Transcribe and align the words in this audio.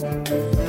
Thank 0.00 0.30
you. 0.30 0.59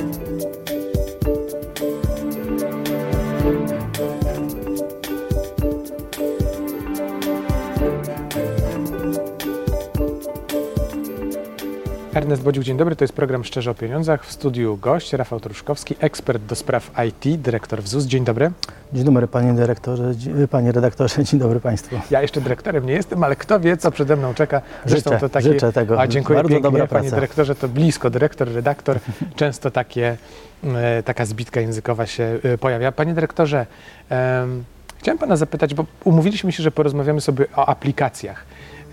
Ernest 12.14 12.42
Bodziuk, 12.42 12.64
dzień 12.64 12.76
dobry. 12.76 12.96
To 12.96 13.04
jest 13.04 13.14
program 13.14 13.44
Szczerze 13.44 13.70
o 13.70 13.74
Pieniądzach. 13.74 14.24
W 14.26 14.32
studiu 14.32 14.76
gość 14.76 15.12
Rafał 15.12 15.40
Truszkowski, 15.40 15.94
ekspert 16.00 16.42
do 16.42 16.54
spraw 16.54 16.90
IT, 17.08 17.40
dyrektor 17.40 17.82
WZUS. 17.82 18.04
Dzień 18.04 18.24
dobry. 18.24 18.50
Dzień 18.92 19.04
dobry 19.04 19.28
panie 19.28 19.52
dyrektorze, 19.52 20.14
dzie- 20.16 20.48
panie 20.48 20.72
redaktorze, 20.72 21.24
dzień 21.24 21.40
dobry 21.40 21.60
państwu. 21.60 22.00
Ja 22.10 22.22
jeszcze 22.22 22.40
dyrektorem 22.40 22.86
nie 22.86 22.92
jestem, 22.92 23.24
ale 23.24 23.36
kto 23.36 23.60
wie, 23.60 23.76
co 23.76 23.90
przede 23.90 24.16
mną 24.16 24.34
czeka. 24.34 24.62
Życzę, 24.86 25.18
to 25.18 25.28
takie... 25.28 25.52
życzę 25.52 25.72
tego. 25.72 26.00
A 26.00 26.06
dziękuję 26.06 26.36
Bardzo 26.36 26.48
pięknie, 26.48 26.62
dobra 26.62 26.86
panie 26.86 27.02
praca. 27.02 27.16
dyrektorze. 27.16 27.54
To 27.54 27.68
blisko 27.68 28.10
dyrektor, 28.10 28.52
redaktor. 28.52 28.98
Często 29.36 29.70
takie, 29.70 30.16
e, 30.64 31.02
taka 31.02 31.26
zbitka 31.26 31.60
językowa 31.60 32.06
się 32.06 32.38
e, 32.42 32.58
pojawia. 32.58 32.92
Panie 32.92 33.14
dyrektorze, 33.14 33.66
em, 34.08 34.64
chciałem 34.98 35.18
pana 35.18 35.36
zapytać, 35.36 35.74
bo 35.74 35.84
umówiliśmy 36.04 36.52
się, 36.52 36.62
że 36.62 36.70
porozmawiamy 36.70 37.20
sobie 37.20 37.46
o 37.56 37.68
aplikacjach 37.68 38.44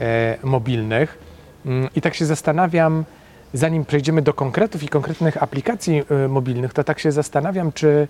e, 0.02 0.38
mobilnych 0.44 1.18
Mm, 1.18 1.29
i 1.96 2.02
tak 2.02 2.16
się 2.16 2.26
zastanawiam, 2.26 3.06
zanim 3.54 3.86
przejdziemy 3.86 4.22
do 4.22 4.34
konkretów 4.34 4.84
i 4.84 4.88
konkretnych 4.88 5.44
aplikacji 5.44 6.04
e, 6.10 6.28
mobilnych, 6.28 6.74
to 6.74 6.84
tak 6.84 7.00
się 7.00 7.12
zastanawiam, 7.12 7.72
czy 7.72 8.08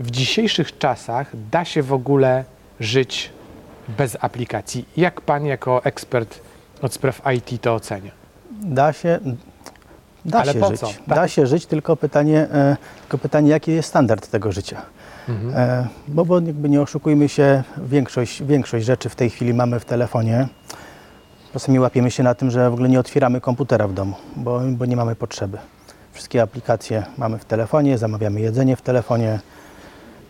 w 0.00 0.10
dzisiejszych 0.10 0.78
czasach 0.78 1.30
da 1.50 1.64
się 1.64 1.82
w 1.82 1.92
ogóle 1.92 2.44
żyć 2.80 3.30
bez 3.98 4.16
aplikacji? 4.20 4.84
Jak 4.96 5.20
pan 5.20 5.46
jako 5.46 5.84
ekspert 5.84 6.40
od 6.82 6.92
spraw 6.94 7.22
IT 7.36 7.62
to 7.62 7.74
ocenia? 7.74 8.10
Da 8.50 8.92
się, 8.92 9.18
da 10.24 10.38
Ale 10.40 10.52
się 10.52 10.66
żyć. 10.68 10.80
co? 10.80 10.88
Da 11.06 11.14
Tak. 11.14 11.30
się 11.30 11.46
żyć, 11.46 11.66
tylko 11.66 11.96
pytanie, 11.96 12.40
e, 12.52 12.76
tylko 13.00 13.18
pytanie, 13.18 13.50
jaki 13.50 13.72
jest 13.72 13.88
standard 13.88 14.30
tego 14.30 14.52
życia. 14.52 14.82
Mhm. 15.28 15.54
E, 15.56 15.88
bo, 16.08 16.24
bo 16.24 16.40
jakby 16.40 16.68
nie 16.68 16.80
oszukujmy 16.82 17.28
się, 17.28 17.62
większość, 17.78 18.42
większość 18.42 18.86
rzeczy 18.86 19.08
w 19.08 19.14
tej 19.14 19.30
chwili 19.30 19.54
mamy 19.54 19.80
w 19.80 19.84
telefonie. 19.84 20.48
Czasami 21.52 21.80
łapiemy 21.80 22.10
się 22.10 22.22
na 22.22 22.34
tym, 22.34 22.50
że 22.50 22.70
w 22.70 22.72
ogóle 22.72 22.88
nie 22.88 23.00
otwieramy 23.00 23.40
komputera 23.40 23.88
w 23.88 23.92
domu, 23.92 24.14
bo, 24.36 24.60
bo 24.70 24.86
nie 24.86 24.96
mamy 24.96 25.16
potrzeby. 25.16 25.58
Wszystkie 26.12 26.42
aplikacje 26.42 27.04
mamy 27.18 27.38
w 27.38 27.44
telefonie, 27.44 27.98
zamawiamy 27.98 28.40
jedzenie 28.40 28.76
w 28.76 28.82
telefonie, 28.82 29.40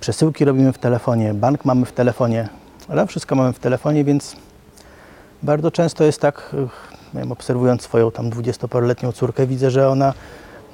przesyłki 0.01 0.45
robimy 0.45 0.73
w 0.73 0.79
telefonie, 0.79 1.35
bank 1.35 1.65
mamy 1.65 1.87
w 1.87 1.93
telefonie, 1.93 2.49
ale 2.89 3.07
wszystko 3.07 3.35
mamy 3.35 3.53
w 3.53 3.59
telefonie, 3.59 4.05
więc 4.05 4.37
bardzo 5.43 5.71
często 5.71 6.05
jest 6.05 6.21
tak, 6.21 6.57
wiem, 7.15 7.33
obserwując 7.33 7.83
swoją 7.83 8.11
tam 8.11 8.31
dwudziestoparoletnią 8.31 9.13
córkę, 9.13 9.47
widzę, 9.47 9.71
że 9.71 9.89
ona 9.89 10.15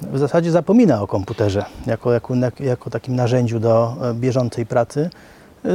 w 0.01 0.19
zasadzie 0.19 0.51
zapomina 0.51 1.01
o 1.01 1.07
komputerze 1.07 1.65
jako, 1.85 2.13
jako, 2.13 2.33
jako 2.59 2.89
takim 2.89 3.15
narzędziu 3.15 3.59
do 3.59 3.95
e, 4.01 4.13
bieżącej 4.13 4.65
pracy. 4.65 5.09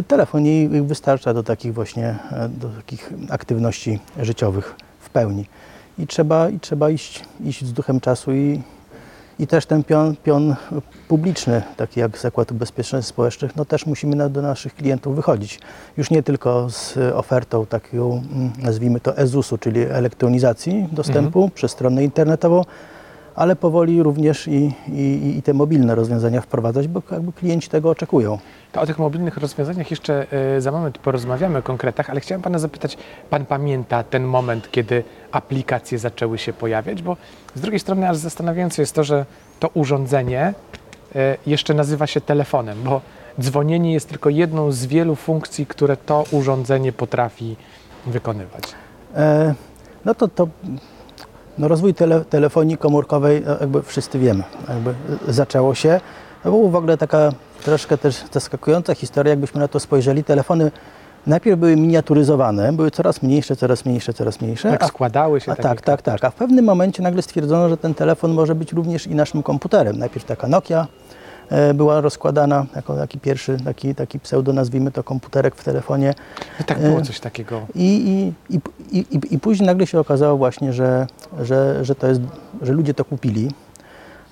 Telefon 0.08 0.46
jej 0.46 0.68
wystarcza 0.68 1.34
do 1.34 1.42
takich 1.42 1.74
właśnie 1.74 2.18
e, 2.32 2.48
do 2.48 2.68
takich 2.68 3.12
aktywności 3.30 3.98
życiowych 4.22 4.74
w 5.00 5.10
pełni. 5.10 5.46
I 5.98 6.06
trzeba, 6.06 6.48
i 6.48 6.60
trzeba 6.60 6.90
iść, 6.90 7.24
iść 7.44 7.64
z 7.64 7.72
duchem 7.72 8.00
czasu 8.00 8.32
i, 8.32 8.62
i 9.38 9.46
też 9.46 9.66
ten 9.66 9.84
pion, 9.84 10.16
pion 10.24 10.56
publiczny, 11.08 11.62
taki 11.76 12.00
jak 12.00 12.18
Zakład 12.18 12.52
Ubezpieczeń 12.52 13.02
Społecznych, 13.02 13.56
no 13.56 13.64
też 13.64 13.86
musimy 13.86 14.16
na, 14.16 14.28
do 14.28 14.42
naszych 14.42 14.74
klientów 14.74 15.16
wychodzić. 15.16 15.60
Już 15.96 16.10
nie 16.10 16.22
tylko 16.22 16.70
z 16.70 16.98
ofertą 17.14 17.66
taką, 17.66 18.12
mm, 18.12 18.52
nazwijmy 18.58 19.00
to 19.00 19.16
EZUS-u, 19.16 19.58
czyli 19.58 19.80
elektronizacji 19.80 20.88
dostępu 20.92 21.50
przez 21.54 21.70
stronę 21.70 22.04
internetową, 22.04 22.64
ale 23.34 23.56
powoli 23.56 24.02
również 24.02 24.48
i, 24.48 24.74
i, 24.88 25.34
i 25.38 25.42
te 25.42 25.54
mobilne 25.54 25.94
rozwiązania 25.94 26.40
wprowadzać, 26.40 26.88
bo 26.88 27.02
jakby 27.10 27.32
klienci 27.32 27.68
tego 27.68 27.90
oczekują. 27.90 28.38
To 28.72 28.80
o 28.80 28.86
tych 28.86 28.98
mobilnych 28.98 29.36
rozwiązaniach 29.36 29.90
jeszcze 29.90 30.26
e, 30.56 30.60
za 30.60 30.72
moment 30.72 30.98
porozmawiamy 30.98 31.58
o 31.58 31.62
konkretach, 31.62 32.10
ale 32.10 32.20
chciałem 32.20 32.42
pana 32.42 32.58
zapytać, 32.58 32.98
pan 33.30 33.46
pamięta 33.46 34.02
ten 34.02 34.24
moment, 34.24 34.70
kiedy 34.70 35.04
aplikacje 35.32 35.98
zaczęły 35.98 36.38
się 36.38 36.52
pojawiać? 36.52 37.02
Bo 37.02 37.16
z 37.54 37.60
drugiej 37.60 37.80
strony 37.80 38.08
aż 38.08 38.16
zastanawiające 38.16 38.82
jest 38.82 38.94
to, 38.94 39.04
że 39.04 39.26
to 39.60 39.68
urządzenie 39.74 40.54
e, 41.14 41.36
jeszcze 41.46 41.74
nazywa 41.74 42.06
się 42.06 42.20
telefonem, 42.20 42.82
bo 42.84 43.00
dzwonienie 43.40 43.92
jest 43.92 44.08
tylko 44.08 44.30
jedną 44.30 44.72
z 44.72 44.86
wielu 44.86 45.16
funkcji, 45.16 45.66
które 45.66 45.96
to 45.96 46.24
urządzenie 46.30 46.92
potrafi 46.92 47.56
wykonywać. 48.06 48.62
E, 49.16 49.54
no 50.04 50.14
to, 50.14 50.28
to 50.28 50.48
no 51.60 51.68
rozwój 51.68 51.94
tele, 51.94 52.24
telefonii 52.24 52.76
komórkowej, 52.78 53.42
no 53.46 53.56
jakby 53.60 53.82
wszyscy 53.82 54.18
wiemy, 54.18 54.44
jakby 54.68 54.94
zaczęło 55.28 55.74
się. 55.74 56.00
To 56.42 56.50
była 56.50 56.70
w 56.70 56.74
ogóle 56.74 56.96
taka 56.96 57.32
troszkę 57.64 57.98
też 57.98 58.24
zaskakująca 58.32 58.94
historia, 58.94 59.30
jakbyśmy 59.30 59.60
na 59.60 59.68
to 59.68 59.80
spojrzeli. 59.80 60.24
Telefony 60.24 60.70
najpierw 61.26 61.60
były 61.60 61.76
miniaturyzowane, 61.76 62.72
były 62.72 62.90
coraz 62.90 63.22
mniejsze, 63.22 63.56
coraz 63.56 63.84
mniejsze, 63.84 64.14
coraz 64.14 64.40
mniejsze. 64.40 64.68
Jak 64.68 64.82
a- 64.82 64.86
składały 64.88 65.40
się 65.40 65.52
a 65.52 65.56
tak, 65.56 65.80
tak, 65.80 66.02
tak. 66.02 66.24
A 66.24 66.30
w 66.30 66.34
pewnym 66.34 66.64
momencie 66.64 67.02
nagle 67.02 67.22
stwierdzono, 67.22 67.68
że 67.68 67.76
ten 67.76 67.94
telefon 67.94 68.32
może 68.32 68.54
być 68.54 68.72
również 68.72 69.06
i 69.06 69.14
naszym 69.14 69.42
komputerem. 69.42 69.98
Najpierw 69.98 70.24
taka 70.24 70.48
Nokia 70.48 70.80
e, 70.80 70.86
była 71.74 72.00
rozkładana 72.00 72.66
jako 72.76 72.96
taki 72.96 73.18
pierwszy, 73.18 73.56
taki, 73.64 73.94
taki 73.94 74.20
pseudo, 74.20 74.52
nazwijmy 74.52 74.90
to 74.90 75.04
komputerek 75.04 75.54
w 75.54 75.64
telefonie. 75.64 76.14
No 76.60 76.66
tak 76.66 76.78
było 76.78 76.98
e, 76.98 77.02
coś 77.02 77.20
takiego. 77.20 77.60
I, 77.74 78.32
i, 78.50 78.56
i, 78.56 78.60
i, 78.98 79.16
i, 79.16 79.34
I 79.34 79.38
później 79.38 79.66
nagle 79.66 79.86
się 79.86 80.00
okazało 80.00 80.38
właśnie, 80.38 80.72
że, 80.72 81.06
że, 81.40 81.84
że, 81.84 81.94
to 81.94 82.06
jest, 82.06 82.20
że 82.62 82.72
ludzie 82.72 82.94
to 82.94 83.04
kupili 83.04 83.50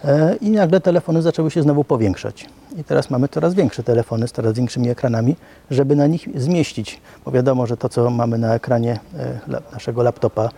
e, 0.05 0.37
i 0.37 0.51
nagle 0.51 0.81
telefony 0.81 1.23
zaczęły 1.23 1.51
się 1.51 1.63
znowu 1.63 1.85
powiększać. 1.85 2.47
I 2.77 2.85
teraz 2.85 3.11
mamy 3.11 3.29
coraz 3.29 3.55
większe 3.55 3.83
telefony 3.83 4.29
z 4.29 4.33
coraz 4.33 4.53
większymi 4.53 4.91
ekranami, 4.91 5.37
żeby 5.71 5.97
na 5.97 6.07
nich 6.07 6.29
zmieścić. 6.35 7.01
Bo 7.25 7.31
wiadomo, 7.31 7.67
że 7.67 7.77
to, 7.77 7.89
co 7.89 8.11
mamy 8.11 8.39
na 8.39 8.55
ekranie 8.55 9.01
e, 9.19 9.61
naszego 9.73 10.03
laptopa, 10.03 10.49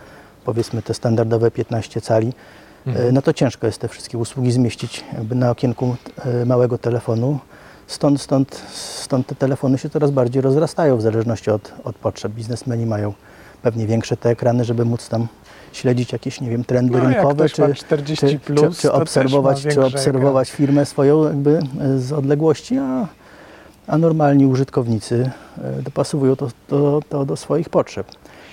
powiedzmy 0.45 0.81
te 0.81 0.93
standardowe 0.93 1.51
15 1.51 2.01
cali, 2.01 2.33
e, 2.87 3.11
no 3.11 3.21
to 3.21 3.33
ciężko 3.33 3.67
jest 3.67 3.79
te 3.79 3.87
wszystkie 3.87 4.17
usługi 4.17 4.51
zmieścić 4.51 5.03
na 5.35 5.51
okienku 5.51 5.95
e, 6.25 6.45
małego 6.45 6.77
telefonu. 6.77 7.39
Stąd, 7.87 8.21
stąd, 8.21 8.61
stąd 8.73 9.27
te 9.27 9.35
telefony 9.35 9.77
się 9.77 9.89
coraz 9.89 10.11
bardziej 10.11 10.41
rozrastają 10.41 10.97
w 10.97 11.01
zależności 11.01 11.51
od, 11.51 11.73
od 11.83 11.95
potrzeb. 11.95 12.31
Biznesmeni 12.31 12.85
mają 12.85 13.13
pewnie 13.61 13.87
większe 13.87 14.17
te 14.17 14.29
ekrany, 14.29 14.65
żeby 14.65 14.85
móc 14.85 15.09
tam 15.09 15.27
śledzić 15.71 16.11
jakieś, 16.13 16.41
nie 16.41 16.49
wiem, 16.49 16.63
trendy 16.63 16.97
No, 16.97 17.03
rynkowe, 17.09 17.49
czy, 17.49 17.73
40 17.73 18.27
czy, 18.27 18.39
plus, 18.39 18.75
czy, 18.75 18.81
czy 18.81 18.91
obserwować, 18.91 19.63
czy 19.73 19.85
obserwować 19.85 20.51
firmę 20.51 20.85
swoją 20.85 21.23
jakby 21.23 21.59
e, 21.81 21.99
z 21.99 22.11
odległości, 22.11 22.77
a, 22.77 23.07
a 23.87 23.97
normalni 23.97 24.45
użytkownicy 24.45 25.31
dopasowują 25.83 26.35
to, 26.35 26.47
to, 26.67 26.99
to 27.09 27.25
do 27.25 27.35
swoich 27.35 27.69
potrzeb. 27.69 28.07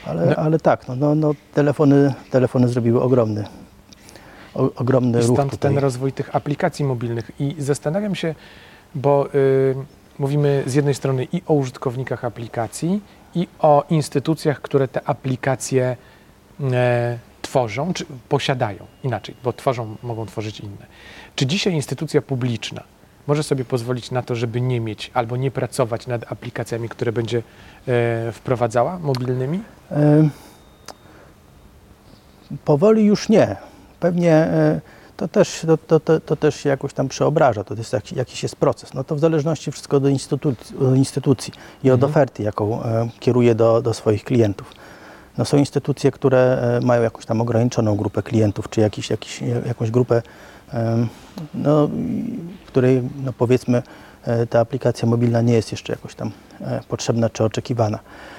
Ale, 0.07 0.27
No. 0.27 0.37
ale 0.37 0.59
tak, 0.59 0.89
no, 0.89 0.97
no, 0.97 1.15
no, 1.15 1.35
telefony, 1.55 2.15
telefony 2.31 2.69
zrobiły 2.69 3.03
ogromny, 3.03 3.45
o, 4.55 4.71
ogromny 4.77 5.19
I 5.19 5.23
ruch 5.23 5.37
stąd 5.37 5.51
tutaj. 5.51 5.71
ten 5.71 5.79
rozwój 5.79 6.13
tych 6.13 6.37
aplikacji 6.37 6.85
mobilnych. 6.85 7.31
I 7.41 7.55
zastanawiam 7.59 8.15
się, 8.15 8.35
bo 8.95 9.35
y, 9.35 9.75
mówimy 10.19 10.63
z 10.67 10.75
jednej 10.75 10.95
strony 10.95 11.27
i 11.33 11.43
o 11.47 11.55
użytkownikach 11.55 12.25
aplikacji, 12.25 13.01
i 13.35 13.49
o 13.59 13.85
instytucjach, 13.91 14.61
które 14.61 14.89
te 14.89 15.09
aplikacje 15.09 15.97
e, 16.73 17.19
tworzą, 17.43 17.93
czy 17.95 18.07
posiadają 18.29 18.87
inaczej, 19.05 19.35
bo 19.45 19.53
tworzą, 19.53 19.97
mogą 20.03 20.27
tworzyć 20.27 20.61
inne. 20.61 20.87
Czy 21.37 21.47
dzisiaj 21.47 21.73
instytucja 21.73 22.23
publiczna 22.23 22.85
może 23.27 23.43
sobie 23.43 23.65
pozwolić 23.65 24.11
na 24.11 24.23
to, 24.23 24.35
żeby 24.35 24.61
nie 24.61 24.81
mieć 24.81 25.11
albo 25.15 25.37
nie 25.37 25.51
pracować 25.51 26.07
nad 26.07 26.33
aplikacjami, 26.33 26.89
które 26.89 27.13
będzie 27.13 27.43
e, 27.89 28.33
wprowadzała 28.33 28.99
mobilnymi? 28.99 29.63
E, 29.91 30.29
Powoli 32.65 33.05
już 33.05 33.29
nie. 33.29 33.57
Pewnie 34.01 34.33
e, 34.33 34.81
to 35.17 35.29
też, 35.29 35.67
to, 35.87 36.01
to, 36.01 36.21
to, 36.21 36.37
też 36.37 36.57
się 36.57 36.69
jakoś 36.69 36.93
tam 36.93 37.09
przeobraża, 37.09 37.65
to 37.65 37.75
jest 37.75 37.93
jakiś, 37.93 38.13
jakiś 38.13 38.43
jest 38.43 38.57
proces. 38.57 38.95
No 38.95 39.05
to 39.05 39.17
w 39.17 39.19
zależności 39.19 39.73
wszystko 39.73 39.97
od 39.97 40.09
instytucji, 40.09 40.77
instytucji 40.95 41.53
i 41.85 41.91
od 41.91 42.05
oferty, 42.05 42.43
jaką 42.43 42.83
e, 42.83 43.09
kieruje 43.21 43.55
do, 43.55 43.83
do 43.83 43.95
swoich 43.95 44.25
klientów. 44.25 44.73
No 45.39 45.45
są 45.45 45.57
instytucje, 45.57 46.11
które 46.11 46.59
e, 46.83 46.87
mają 46.87 47.03
jakąś 47.03 47.27
tam 47.27 47.41
ograniczoną 47.41 47.97
grupę 47.97 48.23
klientów, 48.23 48.69
czy 48.69 48.81
jakiś, 48.81 49.11
jakiś, 49.11 49.41
jakąś 49.67 49.91
grupę, 49.91 50.23
no, 51.55 51.89
w 52.65 52.67
której 52.67 53.03
no 53.25 53.33
powiedzmy 53.33 53.83
ta 54.51 54.61
aplikacja 54.61 55.09
mobilna 55.09 55.41
nie 55.41 55.53
jest 55.53 55.71
jeszcze 55.71 55.93
jakoś 55.93 56.15
tam 56.15 56.31
potrzebna 56.89 57.31
czy 57.31 57.45
oczekiwana, 57.45 57.99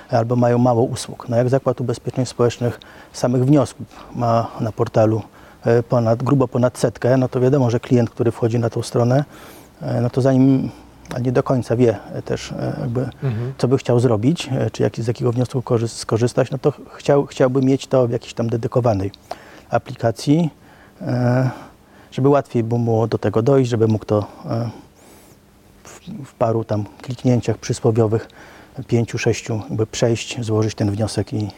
albo 0.09 0.35
mają 0.35 0.57
mało 0.57 0.83
usług. 0.83 1.29
No 1.29 1.37
jak 1.37 1.49
Zakład 1.49 1.81
Ubezpieczeń 1.81 2.25
Społecznych 2.25 2.79
samych 3.13 3.45
wniosków 3.45 3.87
ma 4.15 4.51
na 4.59 4.71
portalu 4.71 5.21
ponad, 5.89 6.23
grubo 6.23 6.47
ponad 6.47 6.77
setkę, 6.77 7.17
no 7.17 7.27
to 7.29 7.39
wiadomo, 7.41 7.69
że 7.69 7.79
klient, 7.79 8.09
który 8.09 8.31
wchodzi 8.31 8.59
na 8.59 8.69
tą 8.69 8.81
stronę, 8.81 9.23
e, 9.81 10.01
no 10.01 10.09
to 10.09 10.21
zanim 10.21 10.69
nie 11.21 11.31
do 11.31 11.43
końca 11.43 11.75
wie 11.75 11.97
e, 12.13 12.21
też 12.21 12.51
e, 12.51 12.75
jakby 12.81 13.01
Mhm. 13.23 13.53
co 13.57 13.67
by 13.67 13.77
chciał 13.77 13.99
zrobić, 13.99 14.49
e, 14.51 14.69
czy 14.71 14.83
jak, 14.83 14.95
z 14.95 15.07
jakiego 15.07 15.31
wniosku 15.31 15.59
korzy- 15.61 15.87
skorzystać, 15.87 16.51
no 16.51 16.57
to 16.57 16.73
chciał, 16.95 17.25
chciałby 17.25 17.61
mieć 17.61 17.87
to 17.87 18.07
w 18.07 18.11
jakiejś 18.11 18.33
tam 18.33 18.49
dedykowanej 18.49 19.11
aplikacji. 19.69 20.49
E, 21.01 21.49
żeby 22.11 22.29
łatwiej 22.29 22.63
było 22.63 22.79
mu 22.79 23.07
do 23.07 23.17
tego 23.17 23.41
dojść, 23.41 23.69
żeby 23.69 23.87
mógł 23.87 24.05
to 24.05 24.25
e, 24.49 24.69
w, 25.83 25.99
w 26.25 26.33
paru 26.33 26.63
tam 26.63 26.85
kliknięciach 27.01 27.57
przysłowiowych, 27.57 28.29
pięciu, 28.87 29.17
sześciu, 29.17 29.61
jakby 29.69 29.85
przejść, 29.87 30.41
złożyć 30.45 30.75
ten 30.75 30.91
wniosek 30.91 31.33
i, 31.33 31.49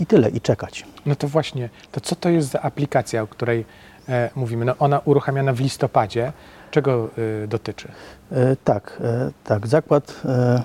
i 0.00 0.06
tyle, 0.06 0.28
i 0.28 0.40
czekać. 0.40 0.86
No 1.06 1.14
to 1.16 1.28
właśnie, 1.28 1.68
to 1.92 2.00
co 2.00 2.16
to 2.16 2.28
jest 2.28 2.48
za 2.48 2.60
aplikacja, 2.60 3.22
o 3.22 3.26
której 3.26 3.64
e, 4.08 4.30
mówimy? 4.34 4.64
No 4.64 4.74
ona 4.78 4.98
uruchamiana 4.98 5.52
w 5.52 5.60
listopadzie. 5.60 6.32
Czego 6.70 7.10
y, 7.44 7.48
dotyczy? 7.48 7.88
E, 8.32 8.56
tak, 8.56 8.98
e, 9.04 9.30
tak. 9.44 9.66
Zakład, 9.66 10.20
e, 10.24 10.62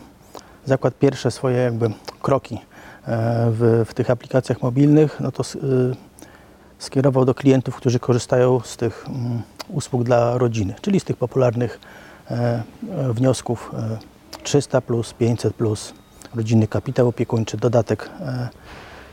zakład 0.65 0.99
pierwsze 0.99 1.31
swoje 1.31 1.57
jakby 1.57 1.89
kroki 2.21 2.55
e, 2.55 2.59
w, 3.51 3.85
w 3.87 3.93
tych 3.93 4.09
aplikacjach 4.09 4.61
mobilnych, 4.61 5.19
no 5.19 5.31
to 5.31 5.43
skierował 6.79 7.25
do 7.25 7.33
klientów, 7.33 7.75
którzy 7.75 7.99
korzystają 7.99 8.59
z 8.59 8.77
tych 8.77 9.05
mm, 9.09 9.41
usług 9.69 10.03
dla 10.03 10.37
rodziny, 10.37 10.73
czyli 10.81 10.99
z 10.99 11.03
tych 11.03 11.17
popularnych 11.17 11.79
wniosków 13.13 13.71
e, 13.73 13.97
300 14.43 14.81
plus, 14.81 15.13
500 15.13 15.55
plus, 15.55 15.93
rodzinny 16.35 16.67
kapitał 16.67 17.07
opiekuńczy, 17.07 17.57
dodatek 17.57 18.09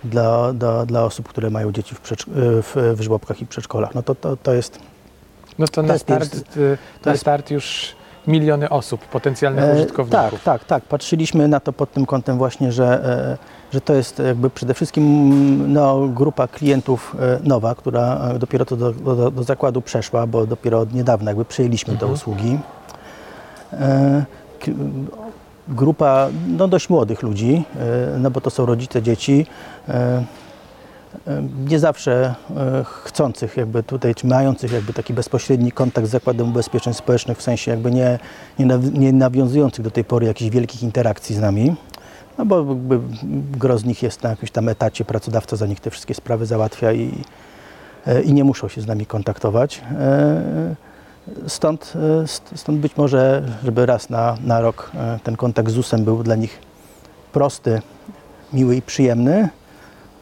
dla, 0.04 0.52
dla, 0.52 0.86
dla 0.86 1.04
osób, 1.04 1.28
które 1.28 1.50
mają 1.50 1.72
dzieci 1.72 1.94
w, 1.94 2.12
e, 2.12 2.16
w, 2.62 2.94
w 2.96 3.00
żłobkach 3.00 3.42
i 3.42 3.46
przedszkolach. 3.46 3.94
No 3.94 4.02
to, 4.02 4.14
to, 4.14 4.36
to 4.36 4.54
jest 4.54 4.78
No 5.58 5.68
to, 5.68 5.82
na 5.82 5.92
jest 5.92 6.04
start, 6.04 6.30
pierwszy- 6.30 6.60
y, 6.60 6.78
to 7.02 7.10
na 7.10 7.12
jest- 7.12 7.20
start 7.22 7.50
już 7.50 7.94
miliony 8.26 8.68
osób, 8.70 9.00
potencjalnych 9.00 9.64
E, 9.64 9.74
użytkowników. 9.74 10.30
Tak, 10.30 10.40
tak, 10.42 10.64
tak. 10.64 10.84
Patrzyliśmy 10.84 11.48
na 11.48 11.60
to 11.60 11.72
pod 11.72 11.92
tym 11.92 12.06
kątem 12.06 12.38
właśnie, 12.38 12.72
że, 12.72 13.04
e, 13.70 13.72
że 13.74 13.80
to 13.80 13.94
jest 13.94 14.18
jakby 14.18 14.50
przede 14.50 14.74
wszystkim 14.74 15.04
mm, 15.32 15.72
no, 15.72 16.08
grupa 16.08 16.48
klientów 16.48 17.16
e, 17.20 17.38
nowa, 17.48 17.74
która 17.74 18.30
e, 18.34 18.38
dopiero 18.38 18.64
to 18.64 18.76
do, 18.76 18.92
do, 18.92 19.30
do 19.30 19.42
zakładu 19.42 19.82
przeszła, 19.82 20.26
bo 20.26 20.46
dopiero 20.46 20.80
od 20.80 20.94
niedawna 20.94 21.30
jakby 21.30 21.44
przejęliśmy 21.44 21.92
te 21.92 21.94
Mhm. 22.06 22.12
usługi. 22.12 22.58
E, 23.72 24.24
Grupa 25.68 26.28
no, 26.48 26.68
dość 26.68 26.88
młodych 26.88 27.22
ludzi, 27.22 27.64
e, 28.14 28.18
no 28.18 28.30
bo 28.30 28.40
to 28.40 28.50
są 28.50 28.66
rodzice 28.66 29.02
dzieci, 29.02 29.46
e, 29.88 29.92
e, 31.26 31.42
nie 31.68 31.78
zawsze 31.78 32.34
chcących 32.84 33.56
jakby 33.56 33.82
tutaj, 33.82 34.14
czy 34.14 34.26
mających 34.26 34.72
jakby 34.72 34.92
taki 34.92 35.14
bezpośredni 35.14 35.72
kontakt 35.72 36.06
z 36.06 36.10
Zakładem 36.10 36.48
Ubezpieczeń 36.48 36.94
Społecznych, 36.94 37.38
w 37.38 37.42
sensie 37.42 37.70
jakby 37.70 37.90
nie, 37.90 38.18
nie, 38.58 38.66
naw- 38.66 38.98
nie 38.98 39.12
nawiązujących 39.12 39.84
do 39.84 39.90
tej 39.90 40.04
pory 40.04 40.26
jakichś 40.26 40.50
wielkich 40.50 40.82
interakcji 40.82 41.36
z 41.36 41.40
nami, 41.40 41.74
no 42.38 42.46
bo 42.46 42.58
jakby 42.58 43.00
gro 43.58 43.78
z 43.78 43.84
nich 43.84 44.02
jest 44.02 44.22
na 44.22 44.30
jakimś 44.30 44.50
tam 44.50 44.68
etacie, 44.68 45.04
pracodawca 45.04 45.56
za 45.56 45.66
nich 45.66 45.80
te 45.80 45.90
wszystkie 45.90 46.14
sprawy 46.14 46.46
załatwia 46.46 46.92
i, 46.92 47.24
i 48.24 48.32
nie 48.32 48.44
muszą 48.44 48.68
się 48.68 48.80
z 48.80 48.86
nami 48.86 49.06
kontaktować. 49.06 49.80
Stąd, 51.48 51.92
e, 52.22 52.26
st- 52.28 52.50
stąd 52.56 52.78
być 52.78 52.96
może, 52.96 53.42
żeby 53.64 53.86
raz 53.86 54.10
na, 54.10 54.36
na 54.44 54.60
rok 54.60 54.90
e, 54.94 55.18
ten 55.24 55.36
kontakt 55.36 55.70
z 55.70 55.72
ZUS-em 55.72 56.04
był 56.04 56.22
dla 56.22 56.36
nich 56.36 56.58
prosty, 57.32 57.82
miły 58.52 58.76
i 58.76 58.82
przyjemny. 58.82 59.48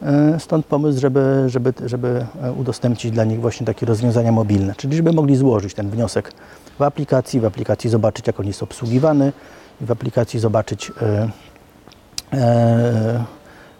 E, 0.01 0.39
Stąd 0.39 0.65
pomysł, 0.65 0.99
żeby, 0.99 1.43
żeby, 1.47 1.73
żeby 1.85 2.25
udostępnić 2.57 3.11
dla 3.13 3.23
nich 3.23 3.41
właśnie 3.41 3.65
takie 3.65 3.85
rozwiązania 3.85 4.31
mobilne, 4.31 4.75
czyli 4.75 4.95
żeby 4.97 5.11
mogli 5.13 5.35
złożyć 5.35 5.73
ten 5.73 5.89
wniosek 5.89 6.33
w 6.79 6.81
aplikacji, 6.81 7.39
w 7.39 7.45
aplikacji 7.45 7.89
zobaczyć, 7.89 8.27
jak 8.27 8.39
on 8.39 8.47
jest 8.47 8.63
obsługiwany, 8.63 9.33
w 9.81 9.91
aplikacji 9.91 10.39
zobaczyć, 10.39 10.91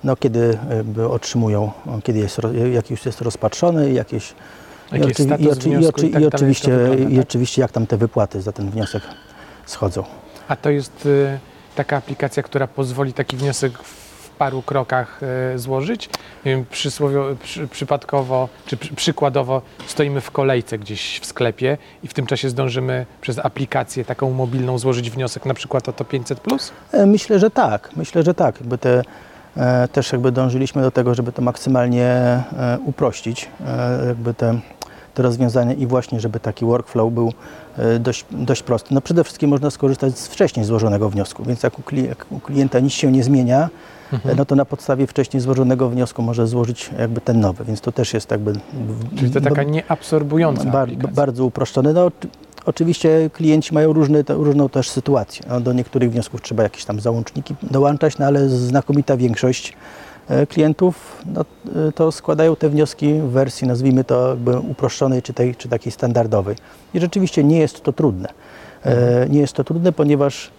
no, 0.04 0.16
kiedy 0.16 0.58
otrzymują, 1.10 1.72
kiedy 2.04 2.20
jest, 2.20 2.38
jak 2.74 2.92
już 2.92 3.06
jest 3.06 3.22
rozpatrzony, 3.22 3.92
jakieś 3.92 4.34
Jaki 4.92 5.08
jest 5.08 5.20
oczywi- 5.20 5.26
status 5.26 5.48
oczy- 5.58 5.70
wniosku 5.70 5.90
oczy- 6.00 6.08
i 6.08 6.12
tak 6.12 6.24
oczywiście, 6.36 6.72
i 7.10 7.16
tak? 7.16 7.24
oczywiście 7.28 7.62
jak 7.62 7.72
tam 7.72 7.88
te 7.88 7.98
wypłaty 7.98 8.42
za 8.42 8.52
ten 8.52 8.70
wniosek 8.72 9.04
schodzą. 9.66 10.04
A 10.48 10.56
to 10.56 10.70
jest 10.70 11.06
y, 11.06 11.40
taka 11.76 11.98
aplikacja, 11.98 12.44
która 12.44 12.68
pozwoli 12.68 13.14
taki 13.14 13.38
wniosek 13.38 13.78
w 13.84 14.30
paru 14.30 14.62
krokach 14.62 15.20
y, 15.56 15.60
złożyć? 15.60 16.10
Nie 16.46 16.52
wiem, 16.56 16.66
przy, 16.72 16.90
przypadkowo, 17.72 18.50
czy 18.66 18.78
przy, 18.78 18.96
przykładowo 18.96 19.62
stoimy 19.88 20.22
w 20.22 20.32
kolejce 20.32 20.78
gdzieś 20.80 21.20
w 21.20 21.26
sklepie 21.26 21.78
i 22.04 22.08
w 22.08 22.14
tym 22.14 22.26
czasie 22.26 22.50
zdążymy 22.50 23.06
przez 23.22 23.40
aplikację 23.40 24.06
taką 24.06 24.32
mobilną 24.32 24.78
złożyć 24.78 25.10
wniosek 25.12 25.46
na 25.46 25.54
przykład 25.54 25.90
o 25.90 25.94
to 25.94 26.04
500+. 26.04 26.36
Plus? 26.36 26.72
E, 26.92 27.06
Myślę, 27.06 27.40
że 27.40 27.50
tak. 27.52 27.90
Myślę, 27.96 28.24
że 28.24 28.34
tak. 28.34 28.60
Jakby 28.60 28.78
te, 28.78 29.02
e, 29.58 29.88
też 29.88 30.12
jakby 30.12 30.32
dążyliśmy 30.32 30.82
do 30.82 30.92
tego, 30.92 31.16
żeby 31.16 31.32
to 31.32 31.42
maksymalnie 31.42 32.06
e, 32.06 32.44
uprościć, 32.86 33.50
e, 33.68 34.06
jakby 34.08 34.34
te, 34.34 34.60
te 35.14 35.24
rozwiązania 35.24 35.74
i 35.74 35.86
właśnie, 35.88 36.20
żeby 36.20 36.40
taki 36.40 36.66
workflow 36.66 37.14
był 37.14 37.34
e, 37.78 38.00
dość, 38.00 38.26
dość 38.32 38.64
prosty. 38.64 38.94
No 38.94 39.02
przede 39.02 39.24
wszystkim 39.24 39.50
można 39.50 39.70
skorzystać 39.72 40.18
z 40.18 40.28
wcześniej 40.28 40.66
złożonego 40.66 41.10
wniosku, 41.10 41.44
więc 41.44 41.64
jak 41.64 41.74
u, 42.32 42.40
klienta 42.40 42.80
nic 42.80 42.94
się 42.94 43.12
nie 43.12 43.24
zmienia, 43.24 43.70
Mhm. 44.14 44.38
no 44.38 44.46
to 44.46 44.56
na 44.56 44.66
podstawie 44.66 45.08
wcześniej 45.08 45.42
złożonego 45.42 45.90
wniosku 45.90 46.22
może 46.22 46.48
złożyć 46.48 46.90
jakby 47.00 47.22
ten 47.22 47.40
nowy, 47.40 47.66
więc 47.66 47.82
to 47.82 47.92
też 47.92 48.14
jest 48.14 48.32
jakby... 48.32 48.54
Czyli 49.18 49.32
to 49.32 49.42
taka 49.42 49.64
nieabsorbująca 49.64 50.66
bar, 50.66 50.84
aplikacja. 50.84 51.16
bardzo 51.16 51.46
uproszczone. 51.46 51.94
No, 51.94 52.06
oczy- 52.06 52.28
oczywiście 52.66 53.30
klienci 53.34 53.74
mają 53.74 53.94
różny, 53.94 54.24
te, 54.24 54.34
różną 54.34 54.70
też 54.70 54.90
sytuację. 54.90 55.46
No, 55.50 55.60
do 55.62 55.74
niektórych 55.74 56.12
wniosków 56.12 56.42
trzeba 56.42 56.64
jakieś 56.64 56.86
tam 56.86 57.00
załączniki 57.00 57.56
dołączać, 57.64 58.18
no, 58.18 58.26
ale 58.26 58.50
znakomita 58.50 59.18
większość 59.18 59.74
klientów 60.50 61.22
no, 61.26 61.46
e, 61.88 61.92
to 61.92 62.12
składają 62.12 62.56
te 62.56 62.70
wnioski 62.70 63.14
w 63.14 63.30
wersji, 63.30 63.68
nazwijmy 63.68 64.04
to 64.04 64.30
jakby 64.30 64.60
uproszczonej 64.60 65.22
czy, 65.22 65.34
tej, 65.34 65.56
czy 65.56 65.70
takiej 65.70 65.92
standardowej. 65.92 66.56
I 66.94 67.00
rzeczywiście 67.00 67.44
nie 67.44 67.60
jest 67.60 67.84
to 67.84 67.94
trudne. 67.94 68.30
E, 68.86 69.30
nie 69.30 69.40
jest 69.40 69.54
to 69.54 69.64
trudne, 69.64 69.92
ponieważ 69.92 70.52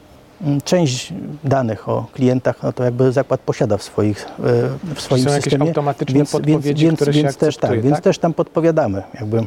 mm, 0.42 0.60
część 0.60 1.12
danych 1.44 1.88
o 1.88 2.06
klientach, 2.12 2.62
no 2.62 2.72
to 2.72 2.84
jakby 2.84 3.12
zakład 3.12 3.40
posiada 3.40 3.76
w, 3.76 3.82
swoich, 3.82 4.26
e, 4.26 4.94
w 4.94 5.00
swoim 5.00 5.24
Są 5.24 5.30
jakieś 5.30 5.44
systemie. 5.44 5.68
automatyczne 5.68 6.14
Więc, 6.14 6.32
więc, 6.32 6.44
podpowiedzi, 6.44 6.84
więc, 6.84 6.96
które 6.96 7.12
się 7.12 7.22
więc 7.22 7.36
też 7.36 7.56
akceptuje, 7.56 7.76
tak, 7.76 7.84
więc 7.84 7.96
tak? 7.96 8.04
też 8.04 8.18
tam 8.18 8.34
podpowiadamy 8.34 9.02
jakby 9.14 9.46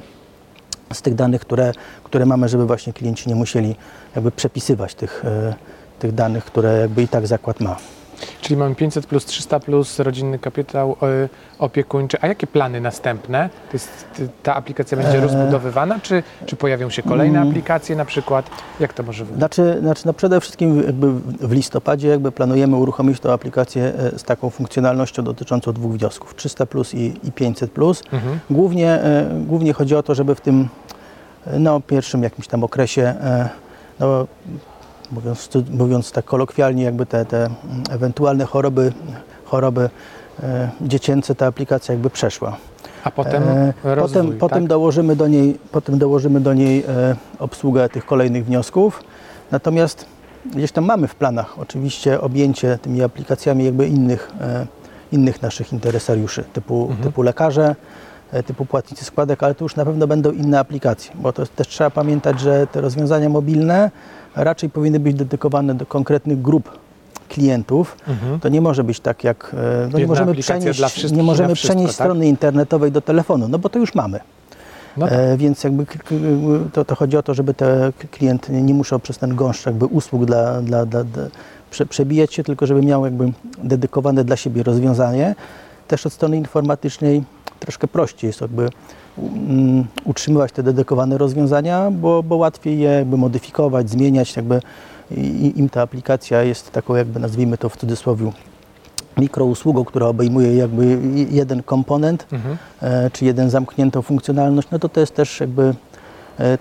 z 0.94 1.01
tych 1.01 1.16
danych, 1.16 1.42
które, 1.42 1.72
które 2.04 2.25
mamy, 2.25 2.50
żeby 2.50 2.66
właśnie 2.66 2.94
klienci 2.94 3.30
nie 3.30 3.36
musieli 3.36 3.75
jakby 4.16 4.31
przepisywać 4.31 4.95
tych, 4.95 5.25
e, 5.25 5.56
tych 6.00 6.12
danych, 6.12 6.45
które 6.45 6.80
jakby 6.80 7.04
i 7.04 7.07
tak 7.07 7.27
zakład 7.27 7.60
ma. 7.60 7.77
Czyli 8.45 8.57
mamy 8.57 8.75
500 8.75 9.06
plus 9.07 9.25
300 9.25 9.59
plus 9.59 10.00
rodzinny 10.00 10.39
kapitał 10.39 10.92
y, 11.25 11.30
opiekuńczy. 11.59 12.18
A 12.21 12.27
jakie 12.27 12.47
plany 12.47 12.81
następne? 12.81 13.50
To 13.71 13.74
jest, 13.74 14.06
ta 14.44 14.56
aplikacja 14.56 14.97
będzie 14.97 15.15
Eee. 15.15 15.21
rozbudowywana, 15.24 16.00
czy, 16.00 16.24
czy 16.45 16.56
pojawią 16.56 16.89
się 16.89 17.03
kolejne 17.03 17.39
Mm. 17.39 17.50
aplikacje 17.50 17.95
na 17.95 18.06
przykład? 18.06 18.50
Jak 18.79 18.93
to 18.93 19.03
może 19.03 19.25
wyglądać? 19.25 19.55
Znaczy, 19.55 19.79
znaczy 19.81 20.01
no 20.05 20.13
przede 20.13 20.41
wszystkim 20.41 20.84
jakby 20.84 21.12
w- 21.13 21.51
listopadzie 21.51 22.08
jakby 22.08 22.31
planujemy 22.31 22.75
uruchomić 22.75 23.19
tą 23.19 23.31
aplikację 23.31 23.84
e, 24.13 24.19
z 24.19 24.24
taką 24.24 24.50
funkcjonalnością 24.50 25.24
dotyczącą 25.24 25.74
dwóch 25.74 25.91
wniosków, 25.91 26.36
300 26.36 26.65
plus 26.65 26.93
i, 26.93 27.13
i 27.24 27.31
500 27.31 27.72
plus. 27.72 28.03
Mhm. 28.12 28.39
Głównie, 28.50 28.89
e, 28.91 29.29
głównie 29.48 29.74
chodzi 29.74 29.96
o 29.96 30.03
to, 30.03 30.15
żeby 30.15 30.36
w 30.36 30.41
tym 30.41 30.67
e, 31.48 31.60
no, 31.60 31.79
pierwszym 31.81 32.24
jakimś 32.24 32.48
tam 32.48 32.63
okresie, 32.63 33.01
e, 33.01 33.50
no, 34.00 34.27
mówiąc, 35.12 35.50
mówiąc 35.71 36.12
tak 36.12 36.25
kolokwialnie, 36.25 36.83
jakby 36.83 37.05
te, 37.05 37.25
te 37.25 37.50
ewentualne 37.89 38.45
choroby, 38.45 38.93
choroby 39.45 39.89
e, 40.43 40.69
dziecięce 40.81 41.35
ta 41.35 41.47
aplikacja 41.47 41.93
jakby 41.93 42.09
przeszła. 42.09 42.57
A 43.03 43.12
potem 43.12 43.43
E, 43.43 43.74
rozwój, 43.83 44.21
potem, 44.24 44.38
potem, 44.39 44.59
tak? 44.63 44.69
dołożymy 44.69 45.15
do 45.15 45.27
niej, 45.27 45.57
potem 45.71 45.97
dołożymy 46.00 46.39
do 46.41 46.53
niej 46.53 46.83
e, 46.88 47.15
obsługę 47.39 47.89
tych 47.89 48.05
kolejnych 48.05 48.45
wniosków. 48.45 49.03
Natomiast 49.51 50.05
gdzieś 50.55 50.71
tam 50.71 50.85
mamy 50.85 51.07
w 51.07 51.15
planach 51.15 51.59
oczywiście 51.59 52.21
objęcie 52.21 52.79
tymi 52.81 53.03
aplikacjami 53.03 53.65
jakby 53.65 53.88
innych, 53.88 54.31
e, 54.41 54.65
innych 55.12 55.41
naszych 55.41 55.74
interesariuszy, 55.74 56.43
typu, 56.53 56.81
Mhm. 56.89 57.03
typu 57.03 57.21
lekarze, 57.21 57.75
typu 58.44 58.65
płatnicy 58.65 59.06
składek, 59.06 59.44
ale 59.44 59.56
to 59.56 59.65
już 59.65 59.75
na 59.75 59.86
pewno 59.86 60.08
będą 60.08 60.32
inne 60.32 60.60
aplikacje, 60.60 61.12
bo 61.15 61.34
to 61.34 61.46
też 61.46 61.68
trzeba 61.68 61.89
pamiętać, 61.89 62.39
że 62.39 62.68
te 62.68 62.82
rozwiązania 62.82 63.30
mobilne 63.30 63.92
raczej 64.36 64.70
powinny 64.70 65.00
być 65.00 65.15
dedykowane 65.15 65.75
do 65.75 65.86
konkretnych 65.86 66.42
grup 66.42 66.70
klientów, 67.30 67.98
Mhm. 68.08 68.39
to 68.39 68.50
nie 68.50 68.62
może 68.62 68.84
być 68.84 69.00
tak 69.00 69.24
jak. 69.24 69.56
e, 69.86 69.89
No 69.92 70.00
nie 70.00 70.08
możemy 70.08 70.36
przenieść, 70.36 71.12
nie 71.12 71.24
możemy 71.24 71.56
wszystko, 71.56 71.74
przenieść 71.75 71.98
tak? 71.98 72.06
strony 72.08 72.27
internetowej 72.27 72.92
do 72.92 73.01
telefonu, 73.01 73.48
no 73.48 73.60
bo 73.60 73.70
to 73.70 73.80
już 73.80 73.96
mamy. 73.96 74.20
No 74.98 75.08
tak. 75.08 75.20
E, 75.20 75.38
więc 75.38 75.63
jakby 75.63 75.86
to, 76.74 76.86
to 76.86 76.96
chodzi 76.96 77.18
o 77.18 77.24
to, 77.24 77.34
żeby 77.34 77.54
te 77.54 77.94
klient 78.12 78.50
nie 78.50 78.62
nie 78.62 78.74
musiał 78.74 79.00
przez 79.00 79.18
ten 79.18 79.36
gąszcz 79.36 79.65
jakby 79.65 79.86
usług 79.86 80.25
dla, 80.25 80.62
dla, 80.62 80.86
dla, 80.86 81.04
dla 81.04 81.24
prze, 81.72 81.86
przebijać 81.86 82.34
się, 82.34 82.44
tylko 82.44 82.65
żeby 82.65 82.82
miał 82.82 83.06
jakby 83.06 83.32
dedykowane 83.63 84.24
dla 84.24 84.36
siebie 84.36 84.63
rozwiązanie. 84.63 85.36
Też 85.88 86.06
od 86.06 86.13
strony 86.13 86.38
informatycznej 86.38 87.24
troszkę 87.59 87.88
prościej 87.88 88.27
jest 88.27 88.41
jakby 88.41 88.69
um, 89.17 89.85
utrzymywać 90.03 90.51
te 90.51 90.63
dedykowane 90.63 91.17
rozwiązania, 91.17 91.91
bo, 91.91 92.24
bo 92.24 92.35
łatwiej 92.35 92.79
je 92.79 92.89
jakby 92.89 93.17
modyfikować, 93.17 93.89
zmieniać, 93.89 94.35
jakby 94.35 94.62
i, 95.12 95.53
im 95.55 95.69
ta 95.69 95.81
aplikacja 95.81 96.43
jest 96.43 96.71
taką 96.71 96.95
jakby 96.95 97.19
nazwijmy 97.19 97.57
to 97.57 97.69
w 97.69 97.77
cudzysłowie 97.77 98.31
mikrousługą, 99.17 99.85
która 99.85 100.07
obejmuje 100.07 100.55
jakby 100.55 101.00
jeden 101.31 101.63
komponent, 101.63 102.27
Mhm. 102.31 102.57
e, 102.81 103.09
czy 103.09 103.25
jeden 103.25 103.50
zamkniętą 103.50 104.01
funkcjonalność, 104.01 104.67
no 104.71 104.79
to 104.79 104.89
to 104.89 105.00
jest 105.00 105.15
też 105.15 105.39
jakby 105.39 105.74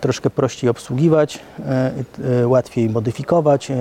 troszkę 0.00 0.30
prościej 0.30 0.70
obsługiwać, 0.70 1.38
e, 1.66 1.92
e, 2.42 2.48
łatwiej 2.48 2.90
modyfikować 2.90 3.70
e, 3.70 3.74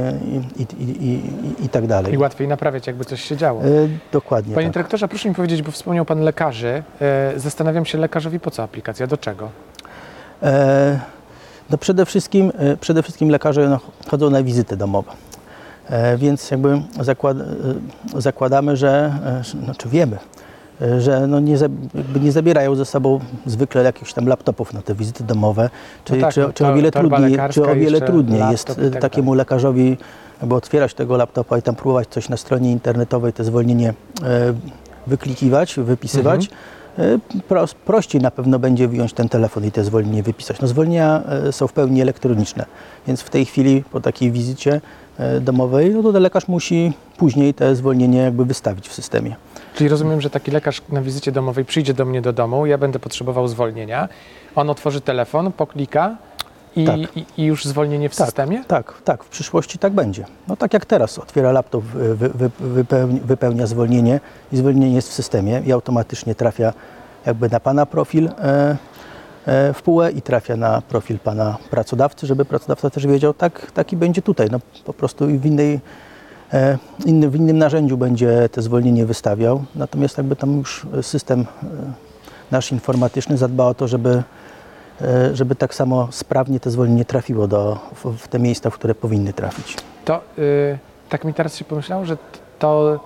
i, 0.58 0.62
i, 0.84 1.08
i, 1.08 1.66
i, 1.66 1.70
tak 1.70 1.88
dalej. 1.88 2.14
I 2.14 2.18
łatwiej 2.18 2.48
naprawiać, 2.48 2.88
jakby 2.88 3.06
coś 3.06 3.22
się 3.24 3.38
działo. 3.38 3.62
E, 3.62 3.66
Dokładnie 4.12 4.56
Panie 4.56 4.68
tak. 4.68 4.74
dyrektorze, 4.74 5.08
proszę 5.08 5.30
mi 5.30 5.36
powiedzieć, 5.36 5.62
bo 5.62 5.72
wspomniał 5.72 6.06
Pan 6.06 6.20
lekarzy. 6.22 6.84
E, 7.02 7.34
Zastanawiam 7.40 7.86
się 7.86 7.98
lekarzowi, 7.98 8.40
po 8.40 8.52
co 8.52 8.64
aplikacja, 8.64 9.08
do 9.08 9.18
czego? 9.18 9.50
E, 10.44 11.00
No 11.70 11.78
przede 11.78 12.06
wszystkim, 12.06 12.52
e, 12.58 12.78
przede 12.78 13.04
wszystkim 13.04 13.30
lekarze 13.30 13.70
no, 13.70 13.80
chodzą 14.12 14.30
na 14.30 14.44
wizyty 14.44 14.78
domowe. 14.78 15.12
E, 15.90 16.18
Więc 16.18 16.52
jakby 16.52 16.82
zakład, 17.02 17.38
e, 18.18 18.22
zakładamy, 18.22 18.78
że, 18.78 19.14
e, 19.60 19.64
znaczy 19.66 19.90
wiemy, 19.90 20.16
e, 20.16 20.20
że 21.00 21.28
no 21.28 21.40
nie, 21.40 21.56
nie 22.22 22.32
zabierają 22.32 22.76
ze 22.76 22.86
sobą 22.86 23.20
zwykle 23.46 23.84
jakichś 23.84 24.14
tam 24.14 24.28
laptopów 24.28 24.74
na 24.74 24.82
te 24.82 24.96
wizyty 24.96 25.24
domowe, 25.24 25.70
czyli 26.06 26.22
tak, 26.22 26.34
czy, 26.34 26.40
no 26.42 26.48
czy 26.48 26.64
to- 26.64 26.70
o 26.70 26.76
wiele 26.76 26.92
trudniej, 26.92 27.38
czy 27.52 27.64
o 27.64 27.76
wiele 27.76 28.02
trudniej 28.02 28.42
jest 28.52 28.68
tak 28.68 29.02
takiemu 29.02 29.34
lekarzowi 29.34 29.98
jakby 30.42 30.56
otwierać 30.56 30.94
tego 30.94 31.18
laptopa 31.18 31.58
i 31.58 31.62
tam 31.62 31.76
próbować 31.76 32.08
coś 32.08 32.30
na 32.30 32.38
stronie 32.38 32.72
internetowej, 32.72 33.34
te 33.34 33.44
zwolnienie 33.44 33.90
e, 34.24 34.54
wyklikiwać, 35.08 35.76
wypisywać. 35.78 36.50
E, 37.00 37.20
Pro, 37.48 37.66
prościej 37.86 38.22
na 38.22 38.32
pewno 38.32 38.60
będzie 38.60 38.88
wyjąć 38.88 39.14
ten 39.14 39.30
telefon 39.30 39.66
i 39.66 39.72
te 39.72 39.84
zwolnienie 39.84 40.24
wypisać. 40.24 40.62
No 40.62 40.68
zwolnienia 40.68 41.24
e, 41.48 41.52
są 41.52 41.68
w 41.68 41.74
pełni 41.74 42.02
elektroniczne, 42.02 42.66
więc 43.08 43.22
w 43.22 43.30
tej 43.30 43.46
chwili 43.46 43.84
po 43.92 44.02
takiej 44.02 44.32
wizycie 44.32 44.82
domowej, 45.42 45.96
no 45.96 46.12
to 46.12 46.20
lekarz 46.20 46.48
musi 46.48 46.94
później 47.18 47.54
te 47.54 47.76
zwolnienie 47.76 48.20
jakby 48.20 48.46
wystawić 48.46 48.90
w 48.90 48.94
systemie. 48.94 49.36
Czyli 49.74 49.90
rozumiem, 49.90 50.22
że 50.22 50.30
taki 50.30 50.52
lekarz 50.52 50.82
na 50.90 51.02
wizycie 51.02 51.32
domowej 51.32 51.66
przyjdzie 51.66 51.94
do 51.94 52.06
mnie 52.06 52.22
do 52.22 52.34
domu, 52.34 52.66
ja 52.66 52.78
będę 52.78 53.00
potrzebował 53.00 53.48
zwolnienia, 53.48 54.10
on 54.56 54.70
otworzy 54.70 55.02
telefon, 55.02 55.52
poklika 55.52 56.16
i, 56.76 56.86
Tak. 56.86 56.98
i, 57.18 57.26
i 57.38 57.44
już 57.46 57.66
zwolnienie 57.66 58.10
w 58.10 58.16
Tak. 58.16 58.28
systemie? 58.28 58.64
Tak, 58.68 58.94
tak, 59.04 59.24
w 59.24 59.30
przyszłości 59.30 59.80
tak 59.80 59.94
będzie. 59.94 60.26
No 60.48 60.56
tak 60.56 60.74
jak 60.74 60.86
teraz, 60.86 61.20
otwiera 61.20 61.52
laptop, 61.52 61.84
wy, 61.84 62.30
wy, 62.30 62.50
wypełni, 62.60 63.20
wypełnia 63.20 63.68
zwolnienie 63.68 64.20
i 64.52 64.58
zwolnienie 64.58 64.96
jest 64.96 65.10
w 65.10 65.14
systemie 65.14 65.62
i 65.66 65.72
automatycznie 65.72 66.36
trafia 66.36 66.74
jakby 67.26 67.50
na 67.50 67.60
Pana 67.60 67.86
profil 67.86 68.28
e, 68.28 68.78
e, 69.46 69.74
w 69.74 69.82
PUE 69.82 70.10
i 70.16 70.22
trafia 70.22 70.56
na 70.58 70.82
profil 70.82 71.20
Pana 71.20 71.58
pracodawcy, 71.70 72.28
żeby 72.28 72.46
pracodawca 72.46 72.90
też 72.90 73.08
wiedział, 73.08 73.34
tak, 73.34 73.72
taki 73.72 73.98
będzie 73.98 74.22
tutaj. 74.22 74.48
No 74.52 74.60
po 74.86 74.94
prostu 74.94 75.28
w 75.28 75.46
innej 75.46 75.80
inny, 77.06 77.30
w 77.30 77.36
innym 77.36 77.58
narzędziu 77.58 77.98
będzie 77.98 78.50
te 78.50 78.62
zwolnienie 78.62 79.06
wystawiał, 79.06 79.64
natomiast 79.76 80.18
jakby 80.18 80.36
tam 80.36 80.58
już 80.58 80.88
system 81.02 81.42
e, 81.42 81.66
nasz 82.52 82.72
informatyczny 82.72 83.38
zadba 83.38 83.66
o 83.66 83.74
to, 83.74 83.88
żeby 83.88 84.24
e, 85.02 85.36
żeby 85.36 85.56
tak 85.56 85.76
samo 85.76 86.08
sprawnie 86.12 86.60
to 86.60 86.72
zwolnienie 86.72 87.06
trafiło 87.06 87.48
do, 87.48 87.80
w, 87.96 88.18
w 88.18 88.28
te 88.28 88.40
miejsca, 88.40 88.70
w 88.70 88.74
które 88.74 88.96
powinny 88.96 89.34
trafić. 89.34 89.78
To 90.06 90.22
y, 90.38 90.78
tak 91.10 91.24
mi 91.24 91.34
teraz 91.34 91.56
się 91.56 91.66
pomyślało, 91.66 92.06
że 92.06 92.18
to 92.60 93.00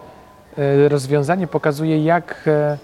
y, 0.57 0.89
rozwiązanie 0.89 1.47
pokazuje, 1.47 2.03
jak, 2.03 2.43
e, 2.47 2.77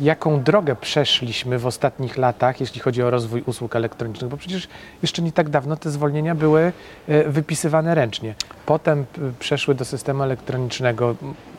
jaką 0.00 0.42
drogę 0.42 0.76
przeszliśmy 0.76 1.58
w 1.58 1.66
ostatnich 1.66 2.16
latach, 2.16 2.60
jeśli 2.60 2.80
chodzi 2.80 3.02
o 3.02 3.10
rozwój 3.10 3.42
usług 3.46 3.76
elektronicznych, 3.76 4.30
bo 4.30 4.36
przecież 4.36 4.68
jeszcze 5.02 5.22
nie 5.22 5.32
tak 5.32 5.48
dawno 5.48 5.76
te 5.76 5.90
zwolnienia 5.90 6.34
były 6.34 6.72
e, 7.08 7.24
wypisywane 7.30 7.94
ręcznie. 7.94 8.34
Potem 8.66 9.04
p- 9.04 9.20
przeszły 9.38 9.74
do 9.74 9.84
systemu 9.84 10.22
elektronicznego, 10.22 11.14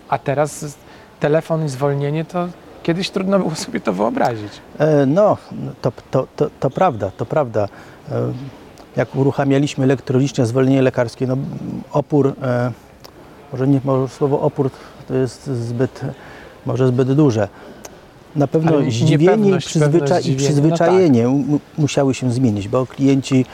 a 0.10 0.18
teraz 0.18 0.78
telefon 1.20 1.66
i 1.66 1.70
zwolnienie 1.70 2.26
to 2.26 2.48
kiedyś 2.84 3.10
trudno 3.10 3.40
było 3.40 3.56
sobie 3.56 3.80
to 3.80 3.94
wyobrazić. 3.94 4.52
E, 4.80 5.06
No, 5.06 5.38
to, 5.82 5.92
to, 6.12 6.28
to, 6.36 6.50
to 6.60 6.70
prawda, 6.70 7.12
to 7.18 7.26
prawda. 7.26 7.68
E, 8.12 8.34
Jak 8.96 9.16
uruchamialiśmy 9.16 9.84
elektronicznie 9.84 10.46
zwolnienie 10.46 10.82
lekarskie, 10.82 11.28
no 11.28 11.38
opór, 11.92 12.34
e, 12.42 12.72
może 13.52 13.68
nie, 13.68 13.80
może 13.84 14.08
słowo 14.14 14.42
opór 14.42 14.70
to 15.08 15.14
jest 15.14 15.46
zbyt, 15.48 16.02
może 16.66 16.88
zbyt 16.88 17.14
duże. 17.14 17.48
Na 18.38 18.48
pewno 18.48 18.72
zdziwienie 18.92 19.50
i, 19.50 19.54
przyzwycza- 19.54 20.28
i 20.28 20.32
no 20.32 20.38
przyzwyczajenie 20.38 21.28
mu- 21.28 21.60
musiały 21.78 22.14
się 22.14 22.32
zmienić, 22.32 22.68
bo 22.68 22.86
klienci, 22.86 23.46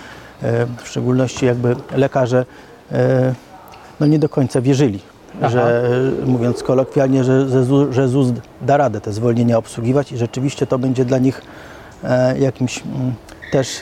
e, 0.43 0.65
w 0.83 0.87
szczególności 0.87 1.45
jakby 1.45 1.75
lekarze, 1.95 2.45
e, 2.91 3.33
no 3.99 4.05
nie 4.07 4.19
do 4.19 4.29
końca 4.29 4.61
wierzyli, 4.61 4.99
Aha. 5.41 5.49
że 5.49 5.83
e, 6.21 6.25
mówiąc 6.25 6.63
kolokwialnie, 6.63 7.23
że, 7.23 7.49
że, 7.49 7.63
ZU- 7.63 7.93
że 7.93 8.07
ZUS 8.07 8.27
da 8.61 8.77
radę 8.77 9.01
te 9.01 9.13
zwolnienia 9.13 9.57
obsługiwać 9.57 10.11
i 10.11 10.17
rzeczywiście 10.17 10.67
to 10.67 10.79
będzie 10.79 11.05
dla 11.05 11.17
nich 11.17 11.41
jakimś 12.39 12.77
mm, 12.95 13.13
też 13.51 13.81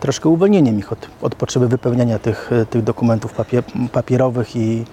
troszkę 0.00 0.28
uwolnieniem 0.28 0.78
ich 0.78 0.92
od, 0.92 0.98
od 1.22 1.34
potrzeby 1.34 1.68
wypełniania 1.68 2.18
tych, 2.18 2.50
tych 2.70 2.82
dokumentów 2.84 3.32
papier, 3.32 3.64
papierowych 3.92 4.56
i 4.56 4.84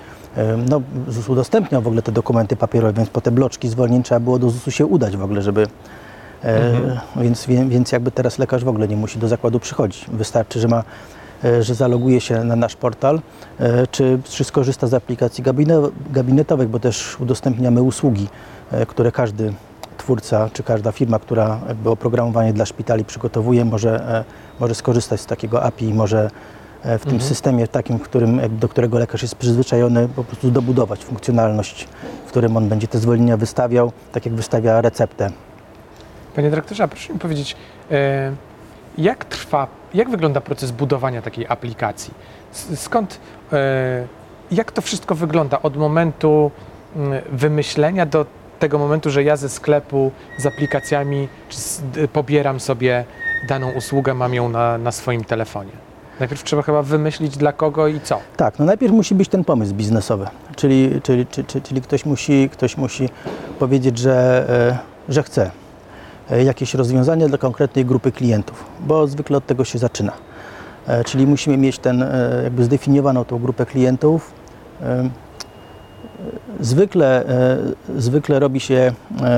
no, 0.70 0.82
ZUS 1.08 1.30
udostępniał 1.30 1.82
w 1.82 1.88
ogóle 1.88 2.02
te 2.02 2.12
dokumenty 2.12 2.56
papierowe, 2.56 2.94
więc 2.94 3.10
po 3.10 3.22
te 3.22 3.32
bloczki 3.32 3.70
zwolnień 3.70 4.04
trzeba 4.04 4.20
było 4.20 4.40
do 4.40 4.50
ZUS-u 4.50 4.72
się 4.72 4.86
udać 4.86 5.18
w 5.18 5.24
ogóle, 5.24 5.42
żeby 5.42 5.68
e, 6.44 6.72
Mhm. 6.72 7.00
więc, 7.16 7.46
więc 7.48 7.92
jakby 7.92 8.12
teraz 8.12 8.40
lekarz 8.40 8.64
w 8.64 8.68
ogóle 8.68 8.88
nie 8.88 8.98
musi 8.98 9.20
do 9.20 9.28
zakładu 9.28 9.60
przychodzić. 9.60 10.06
Wystarczy, 10.14 10.60
że 10.60 10.68
ma 10.68 10.84
e, 11.44 11.64
że 11.64 11.76
zaloguje 11.76 12.22
się 12.22 12.44
na 12.44 12.56
nasz 12.56 12.76
portal, 12.76 13.22
e, 13.60 13.88
czy, 13.88 14.20
czy 14.24 14.44
skorzysta 14.44 14.88
z 14.88 14.94
aplikacji 14.94 15.44
gabine- 15.44 15.90
gabinetowych, 16.12 16.70
bo 16.70 16.80
też 16.80 17.20
udostępniamy 17.20 17.82
usługi, 17.82 18.28
które 18.88 19.12
każdy 19.12 19.54
twórca, 19.98 20.50
czy 20.54 20.64
każda 20.64 20.92
firma, 20.92 21.20
która 21.20 21.60
jakby 21.68 21.90
oprogramowanie 21.90 22.54
dla 22.54 22.66
szpitali 22.66 23.06
przygotowuje, 23.06 23.66
może, 23.66 24.24
może 24.60 24.76
skorzystać 24.76 25.22
z 25.22 25.26
takiego 25.26 25.64
API 25.64 25.86
i 25.86 25.94
może 25.94 26.30
e, 26.88 26.98
w 26.98 27.02
tym 27.04 27.14
Mhm. 27.14 27.30
systemie 27.30 27.68
takim, 27.68 28.00
którym, 28.00 28.42
do 28.60 28.70
którego 28.70 29.00
lekarz 29.00 29.22
jest 29.22 29.36
przyzwyczajony, 29.36 30.08
po 30.16 30.24
prostu 30.24 30.52
dobudować 30.52 31.06
funkcjonalność, 31.06 31.88
w 32.26 32.30
którym 32.30 32.58
on 32.58 32.70
będzie 32.70 32.88
te 32.88 32.98
zwolnienia 33.00 33.38
wystawiał, 33.38 33.92
tak 34.12 34.26
jak 34.26 34.36
wystawia 34.36 34.82
receptę. 34.82 35.30
Panie 36.36 36.50
dyrektorze, 36.50 36.84
a 36.84 36.88
proszę 36.88 37.14
mi 37.14 37.20
powiedzieć, 37.20 37.56
e, 37.92 38.32
jak 38.98 39.26
trwa, 39.26 39.68
jak 39.94 40.10
wygląda 40.10 40.42
proces 40.42 40.72
budowania 40.72 41.22
takiej 41.22 41.46
aplikacji? 41.48 42.14
Skąd, 42.76 43.20
e, 43.54 44.08
jak 44.52 44.72
to 44.72 44.82
wszystko 44.82 45.16
wygląda 45.16 45.62
od 45.62 45.78
momentu 45.78 46.52
mm, 46.96 47.22
wymyślenia 47.32 48.06
do 48.06 48.26
tego 48.60 48.78
momentu, 48.80 49.10
że 49.10 49.24
ja 49.24 49.36
ze 49.36 49.50
sklepu 49.50 50.12
z 50.38 50.46
aplikacjami 50.46 51.28
pobieram 52.14 52.60
sobie 52.60 53.06
daną 53.50 53.72
usługę, 53.72 54.14
mam 54.14 54.34
ją 54.34 54.50
na, 54.50 54.78
na 54.78 54.92
swoim 54.92 55.24
telefonie? 55.24 55.72
Najpierw 56.20 56.44
trzeba 56.44 56.62
chyba 56.62 56.84
wymyślić 56.84 57.38
dla 57.38 57.54
kogo 57.54 57.88
i 57.88 58.00
co. 58.02 58.20
Tak, 58.38 58.60
no 58.60 58.66
najpierw 58.66 58.94
musi 58.94 59.16
być 59.16 59.30
ten 59.30 59.44
pomysł 59.44 59.74
biznesowy, 59.74 60.28
czyli, 60.56 61.02
czyli, 61.04 61.26
czy- 61.26 61.44
czy- 61.44 61.62
czyli 61.62 61.82
ktoś, 61.82 62.06
musi, 62.06 62.50
ktoś 62.50 62.78
musi 62.78 63.10
powiedzieć, 63.60 63.98
że, 63.98 64.46
e, 65.10 65.14
że 65.14 65.24
chce 65.24 65.52
e, 66.32 66.44
jakieś 66.44 66.74
rozwiązanie 66.74 67.28
dla 67.28 67.38
konkretnej 67.38 67.86
grupy 67.86 68.12
klientów, 68.12 68.66
bo 68.80 69.08
zwykle 69.08 69.38
od 69.38 69.46
tego 69.46 69.64
się 69.66 69.80
zaczyna. 69.80 70.12
E, 70.88 71.04
Czyli 71.04 71.28
musimy 71.28 71.58
mieć 71.58 71.80
ten, 71.80 72.06
jakby 72.44 72.64
zdefiniowaną 72.64 73.26
tą 73.26 73.40
grupę 73.40 73.66
klientów. 73.66 74.32
Zwykle, 76.60 77.26
zwykle 77.98 78.40
robi 78.40 78.60
się 78.60 78.94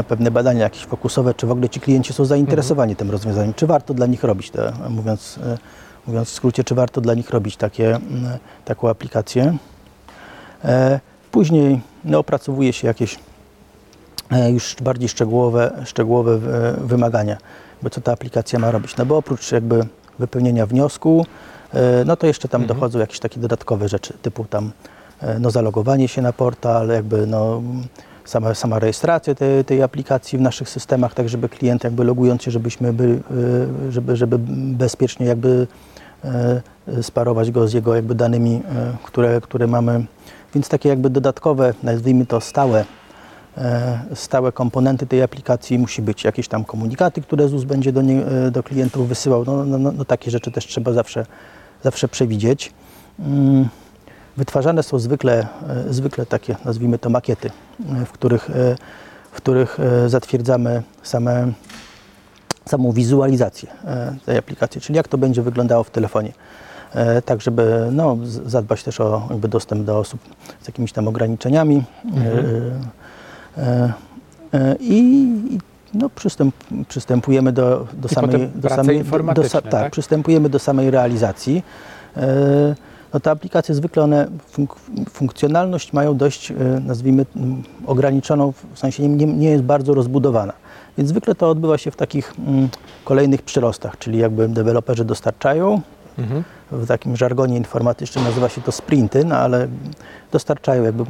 pewne 0.07 0.31
badania 0.31 0.63
jakieś 0.63 0.85
fokusowe, 0.85 1.33
czy 1.33 1.47
w 1.47 1.51
ogóle 1.51 1.69
ci 1.69 1.79
klienci 1.79 2.13
są 2.13 2.25
zainteresowani 2.25 2.95
tym 2.95 3.11
rozwiązaniem, 3.11 3.53
czy 3.53 3.67
warto 3.67 3.93
dla 3.93 4.05
nich 4.05 4.23
robić 4.23 4.49
te, 4.51 4.71
mówiąc, 4.89 5.39
mówiąc 6.07 6.29
w 6.29 6.33
skrócie, 6.33 6.63
czy 6.63 6.75
warto 6.75 7.01
dla 7.01 7.13
nich 7.13 7.29
robić 7.29 7.57
takie, 7.57 7.99
taką 8.65 8.89
aplikację. 8.89 9.57
E, 10.65 10.99
Później 11.31 11.81
no, 12.05 12.19
opracowuje 12.19 12.73
się 12.73 12.87
jakieś 12.87 13.19
e, 14.31 14.51
już 14.51 14.75
bardziej 14.81 15.09
szczegółowe, 15.09 15.71
szczegółowe 15.85 16.31
e, 16.33 16.39
wymagania, 16.87 17.37
bo 17.81 17.89
co 17.89 18.01
ta 18.01 18.11
aplikacja 18.11 18.59
ma 18.59 18.71
robić. 18.71 18.97
No 18.97 19.05
bo 19.05 19.17
oprócz 19.17 19.51
jakby 19.51 19.85
wypełnienia 20.19 20.65
wniosku, 20.65 21.25
no 22.05 22.15
to 22.15 22.27
jeszcze 22.27 22.47
tam 22.47 22.61
Mhm. 22.61 22.77
dochodzą 22.79 22.99
jakieś 22.99 23.19
takie 23.19 23.39
dodatkowe 23.39 23.89
rzeczy, 23.89 24.13
typu 24.21 24.45
tam 24.45 24.71
no, 25.39 25.51
zalogowanie 25.51 26.07
się 26.07 26.21
na 26.21 26.33
portal, 26.33 26.87
jakby 26.87 27.27
no, 27.27 27.61
sama, 28.29 28.53
sama 28.55 28.79
rejestracja 28.79 29.35
tej, 29.35 29.65
tej 29.65 29.83
aplikacji 29.83 30.37
w 30.37 30.41
naszych 30.41 30.69
systemach, 30.69 31.13
tak 31.13 31.29
żeby 31.29 31.49
klient 31.49 31.83
jakby 31.83 32.03
logując 32.03 32.43
się, 32.43 32.51
żebyśmy 32.51 32.93
byli, 32.93 33.13
e, 33.13 33.21
żeby, 33.91 34.15
żeby 34.15 34.37
bezpiecznie 34.77 35.25
jakby 35.25 35.67
e, 36.23 36.61
sparować 37.03 37.51
go 37.51 37.67
z 37.67 37.73
jego 37.73 37.95
jakby 37.95 38.15
danymi, 38.15 38.61
e, 38.75 38.97
które, 39.03 39.41
które 39.41 39.67
mamy. 39.67 40.05
Więc 40.53 40.69
takie 40.69 40.89
jakby 40.89 41.09
dodatkowe, 41.09 41.73
nazwijmy 41.83 42.25
to 42.25 42.41
stałe, 42.41 42.85
stałe 44.13 44.51
komponenty 44.51 45.07
tej 45.07 45.23
aplikacji 45.23 45.79
musi 45.79 46.01
być 46.01 46.23
jakieś 46.23 46.47
tam 46.47 46.65
komunikaty, 46.65 47.21
które 47.21 47.47
ZUS 47.47 47.63
będzie 47.63 47.91
do, 47.91 48.01
nie, 48.01 48.23
do 48.51 48.63
klientów 48.63 49.07
wysyłał. 49.07 49.43
No, 49.45 49.65
no, 49.65 49.77
no, 49.77 49.91
no 49.91 50.05
takie 50.05 50.31
rzeczy 50.31 50.51
też 50.51 50.67
trzeba 50.67 50.93
zawsze, 50.93 51.25
zawsze 51.83 52.07
przewidzieć. 52.07 52.73
Wytwarzane 54.39 54.83
są 54.83 54.99
zwykle, 54.99 55.47
e, 55.89 55.93
zwykle 55.93 56.25
takie, 56.25 56.55
nazwijmy 56.65 56.99
to 56.99 57.09
makiety, 57.09 57.51
e, 58.01 58.05
w 58.05 58.11
których, 58.11 58.49
e, 58.49 58.75
w 59.31 59.35
których 59.35 59.77
zatwierdzamy 60.07 60.83
same, 61.03 61.51
samą 62.65 62.91
wizualizację 62.91 63.69
tej 64.25 64.37
aplikacji, 64.37 64.81
czyli 64.81 64.97
jak 64.97 65.07
to 65.07 65.17
będzie 65.17 65.41
wyglądało 65.41 65.83
w 65.83 65.89
telefonie. 65.89 66.33
Tak, 67.25 67.41
żeby 67.41 67.89
no, 67.91 68.17
zadbać 68.23 68.83
też 68.83 68.99
o 68.99 69.27
jakby 69.29 69.47
dostęp 69.47 69.85
do 69.85 69.99
osób 69.99 70.19
z 70.61 70.67
jakimiś 70.67 70.91
tam 70.91 71.07
ograniczeniami. 71.07 71.83
E, 73.57 74.75
I 74.79 75.27
no, 75.93 76.09
przystęp, 76.09 76.55
przystępujemy 76.87 77.51
do, 77.51 77.87
do 77.93 78.07
I 78.07 78.13
samej... 78.13 78.49
do 78.55 78.69
samej 78.69 79.03
do, 79.33 79.49
tak? 79.49 79.67
tak, 79.69 79.91
przystępujemy 79.91 80.49
do 80.49 80.59
samej 80.59 80.91
realizacji. 80.91 81.63
No 83.13 83.19
te 83.19 83.31
aplikacje 83.31 83.75
zwykle 83.75 84.03
one 84.03 84.27
funk 84.47 84.75
funkcjonalność 85.09 85.93
mają 85.93 86.17
dość, 86.17 86.51
e, 86.51 86.55
nazwijmy, 86.85 87.25
ograniczoną, 87.85 88.53
w 88.73 88.79
sensie 88.79 89.07
nie, 89.09 89.25
nie 89.25 89.49
jest 89.49 89.63
bardzo 89.63 89.93
rozbudowana. 89.93 90.53
Więc 90.97 91.09
zwykle 91.09 91.35
to 91.35 91.49
odbywa 91.49 91.77
się 91.77 91.91
w 91.91 91.95
takich 91.95 92.33
mm, 92.47 92.69
kolejnych 93.05 93.41
przyrostach, 93.41 93.97
czyli 93.97 94.19
jakby 94.19 94.47
deweloperzy 94.47 95.05
dostarczają, 95.05 95.81
Mhm. 96.19 96.43
w 96.71 96.87
takim 96.87 97.15
żargonie 97.17 97.57
informatycznym 97.57 98.23
nazywa 98.23 98.49
się 98.49 98.61
to 98.61 98.71
sprinty, 98.71 99.25
no 99.25 99.35
ale 99.35 99.67
dostarczają 100.31 100.83
jakby 100.83 101.03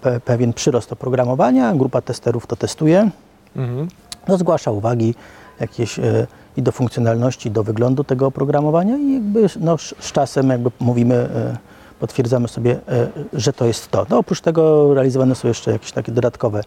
pe 0.00 0.20
pewien 0.20 0.52
przyrost 0.52 0.92
oprogramowania, 0.92 1.74
grupa 1.74 2.00
testerów 2.00 2.46
to 2.46 2.56
testuje, 2.56 3.10
Mhm. 3.56 3.88
no, 4.28 4.38
zgłasza 4.38 4.70
uwagi 4.70 5.14
jakieś 5.60 5.98
e, 5.98 6.26
i 6.60 6.62
do 6.62 6.72
funkcjonalności, 6.72 7.50
do 7.50 7.64
wyglądu 7.64 8.04
tego 8.04 8.26
oprogramowania 8.26 8.98
i 8.98 9.12
jakby 9.14 9.46
no, 9.60 9.78
z, 9.78 10.12
czasem 10.12 10.50
jakby 10.50 10.70
mówimy, 10.80 11.14
e, 11.14 11.56
potwierdzamy 12.00 12.48
sobie, 12.48 12.72
e, 12.88 13.08
że 13.32 13.52
to 13.52 13.64
jest 13.66 13.90
to. 13.90 14.06
No, 14.10 14.18
oprócz 14.18 14.40
tego 14.40 14.94
realizowane 14.94 15.34
są 15.34 15.48
jeszcze 15.48 15.72
jakieś 15.72 15.92
takie 15.92 16.12
dodatkowe 16.12 16.62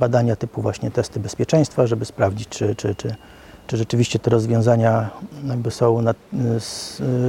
badania 0.00 0.36
typu 0.36 0.62
właśnie 0.62 0.90
testy 0.90 1.20
bezpieczeństwa, 1.20 1.86
żeby 1.86 2.04
sprawdzić, 2.04 2.48
czy, 2.48 2.74
czy, 2.74 2.94
czy, 2.94 3.14
czy 3.66 3.76
rzeczywiście 3.76 4.18
te 4.18 4.30
rozwiązania 4.30 5.10
są, 5.70 6.02
na, 6.02 6.14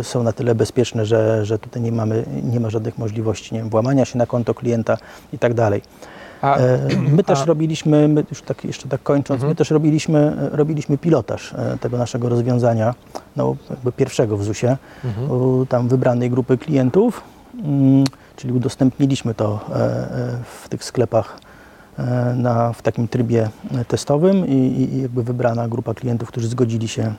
są 0.03 0.23
na 0.23 0.31
tyle 0.31 0.55
bezpieczne, 0.55 1.05
że, 1.05 1.45
że 1.45 1.59
tutaj 1.59 1.81
nie, 1.81 1.91
mamy, 1.91 2.25
nie 2.43 2.59
ma 2.59 2.69
żadnych 2.69 2.97
możliwości 2.97 3.53
nie 3.53 3.59
wiem, 3.59 3.69
włamania 3.69 4.05
się 4.05 4.17
na 4.17 4.25
konto 4.25 4.53
klienta 4.53 4.97
i 5.33 5.39
tak 5.39 5.53
dalej. 5.53 5.81
A, 6.41 6.57
E, 6.57 6.79
My 7.17 7.23
też 7.23 7.39
a- 7.39 7.45
robiliśmy, 7.45 8.07
my 8.07 8.23
już 8.29 8.41
tak, 8.41 8.63
jeszcze 8.65 8.87
tak 8.89 9.03
kończąc, 9.03 9.35
Mhm. 9.37 9.49
my 9.49 9.55
też 9.55 9.71
robiliśmy, 9.71 10.49
robiliśmy 10.51 10.97
pilotaż 10.97 11.53
e, 11.53 11.77
tego 11.81 11.97
naszego 11.97 12.29
rozwiązania, 12.29 12.95
no 13.35 13.55
jakby 13.69 13.91
pierwszego 13.91 14.37
w 14.37 14.43
ZUS-ie, 14.43 14.77
Mhm. 15.05 15.31
u 15.31 15.65
tam 15.65 15.87
wybranej 15.87 16.29
grupy 16.29 16.57
klientów, 16.57 17.21
mm, 17.63 18.03
czyli 18.35 18.53
udostępniliśmy 18.53 19.33
to 19.33 19.59
e, 19.69 20.37
w 20.63 20.69
tych 20.69 20.83
sklepach 20.83 21.39
na, 22.35 22.73
w 22.73 22.81
takim 22.81 23.07
trybie 23.07 23.49
testowym 23.87 24.47
i, 24.47 24.53
i- 24.53 25.01
jakby 25.01 25.23
wybrana 25.23 25.67
grupa 25.67 25.93
klientów, 25.93 26.27
którzy 26.29 26.47
zgodzili 26.47 26.87
się 26.87 27.13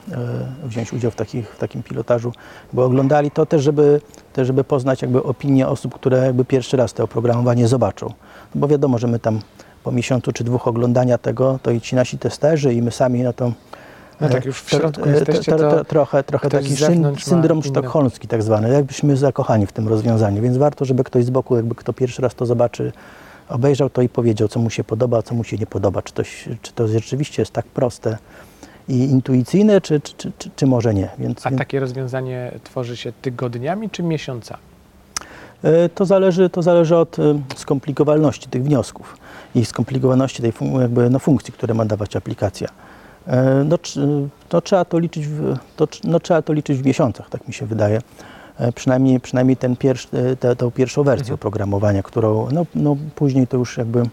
wziąć 0.63 0.93
udział 0.93 1.11
w, 1.11 1.15
takich, 1.15 1.49
w 1.49 1.57
takim 1.57 1.83
pilotażu, 1.83 2.33
bo 2.73 2.85
oglądali 2.85 3.31
to 3.31 3.45
też, 3.45 3.63
żeby, 3.63 4.01
też, 4.31 4.47
żeby 4.47 4.63
poznać 4.63 5.01
jakby 5.01 5.23
opinię 5.23 5.67
osób, 5.67 5.93
które 5.95 6.17
jakby 6.25 6.45
pierwszy 6.45 6.77
raz 6.77 6.93
to 6.93 7.03
oprogramowanie 7.03 7.67
zobaczą. 7.67 8.13
Bo 8.55 8.67
wiadomo, 8.67 8.97
że 8.97 9.07
my 9.07 9.19
tam 9.19 9.39
po 9.83 9.91
miesiącu 9.91 10.31
czy 10.31 10.43
dwóch 10.43 10.67
oglądania 10.67 11.17
tego, 11.17 11.59
to 11.63 11.71
i 11.71 11.81
ci 11.81 11.95
nasi 11.95 12.17
testerzy 12.17 12.73
i 12.73 12.81
my 12.81 12.91
sami, 12.91 13.23
no 13.23 13.33
to 13.33 13.51
No 14.21 14.29
tak, 14.29 14.43
e, 14.43 14.47
już 14.47 14.61
w 14.61 14.69
środku 14.69 15.01
to- 15.03 15.09
jesteście, 15.09 15.51
to- 15.51 15.57
to 15.57 15.71
to 15.71 15.85
Trochę, 15.85 16.23
trochę 16.23 16.49
taki 16.49 16.75
syndrom 17.19 17.63
sztokholmski 17.63 18.27
tak 18.27 18.43
zwany, 18.43 18.69
jakbyśmy 18.69 19.17
zakochani 19.17 19.65
w 19.67 19.71
tym 19.71 19.87
rozwiązaniu, 19.87 20.41
więc 20.41 20.57
warto, 20.57 20.85
żeby 20.85 21.03
ktoś 21.03 21.25
z 21.25 21.29
boku, 21.29 21.55
jakby 21.55 21.75
kto 21.75 21.93
pierwszy 21.93 22.21
raz 22.21 22.35
to 22.35 22.45
zobaczy, 22.45 22.91
obejrzał 23.49 23.89
to 23.89 24.01
i 24.01 24.09
powiedział, 24.09 24.47
co 24.47 24.59
mu 24.59 24.69
się 24.69 24.83
podoba, 24.83 25.21
co 25.21 25.35
mu 25.35 25.43
się 25.43 25.57
nie 25.57 25.65
podoba, 25.67 26.01
czy 26.01 26.13
to, 26.13 26.23
czy 26.61 26.73
to 26.73 26.87
rzeczywiście 26.87 27.41
jest 27.41 27.51
tak 27.51 27.65
proste 27.65 28.17
i 28.89 28.95
intuicyjne, 29.03 29.81
czy, 29.81 29.99
czy, 29.99 30.31
czy, 30.37 30.49
czy, 30.55 30.67
może 30.67 30.93
nie. 30.93 31.09
Więc, 31.19 31.47
A 31.47 31.51
takie 31.51 31.79
rozwiązanie 31.79 32.51
tworzy 32.63 32.97
się 32.97 33.11
tygodniami 33.21 33.89
czy 33.89 34.03
miesiącami? 34.03 34.61
e, 35.63 35.89
to, 35.89 36.05
zależy, 36.05 36.49
to 36.49 36.61
zależy 36.61 36.97
od 36.97 37.19
e, 37.19 37.21
skomplikowalności 37.55 38.49
tych 38.49 38.63
wniosków 38.63 39.17
i 39.55 39.65
skomplikowaności 39.65 40.41
tej 40.41 40.53
fun- 40.53 40.81
jakby, 40.81 41.09
no, 41.09 41.19
funkcji, 41.19 41.53
które 41.53 41.73
ma 41.73 41.85
dawać 41.85 42.15
aplikacja. 42.15 42.67
E, 43.27 43.63
No, 43.65 43.77
to, 44.49 44.61
trzeba 44.61 44.85
to, 44.85 44.99
liczyć 44.99 45.27
w, 45.27 45.57
to, 45.75 45.87
no, 46.03 46.19
trzeba 46.19 46.41
to 46.41 46.53
liczyć 46.53 46.77
w 46.77 46.85
miesiącach, 46.85 47.29
tak 47.29 47.47
mi 47.47 47.53
się 47.53 47.65
wydaje. 47.65 48.01
Przynajmniej, 48.75 49.19
przynajmniej 49.19 49.57
ten 49.57 49.75
pierwszy, 49.75 50.07
e, 50.13 50.35
tę 50.35 50.55
tę 50.55 50.71
pierwszą 50.71 51.03
wersję 51.03 51.23
Mhm. 51.23 51.35
oprogramowania, 51.35 52.03
którą 52.03 52.47
no, 52.51 52.65
no, 52.75 52.97
później 53.15 53.47
to 53.47 53.57
już 53.57 53.77
jakby 53.77 54.03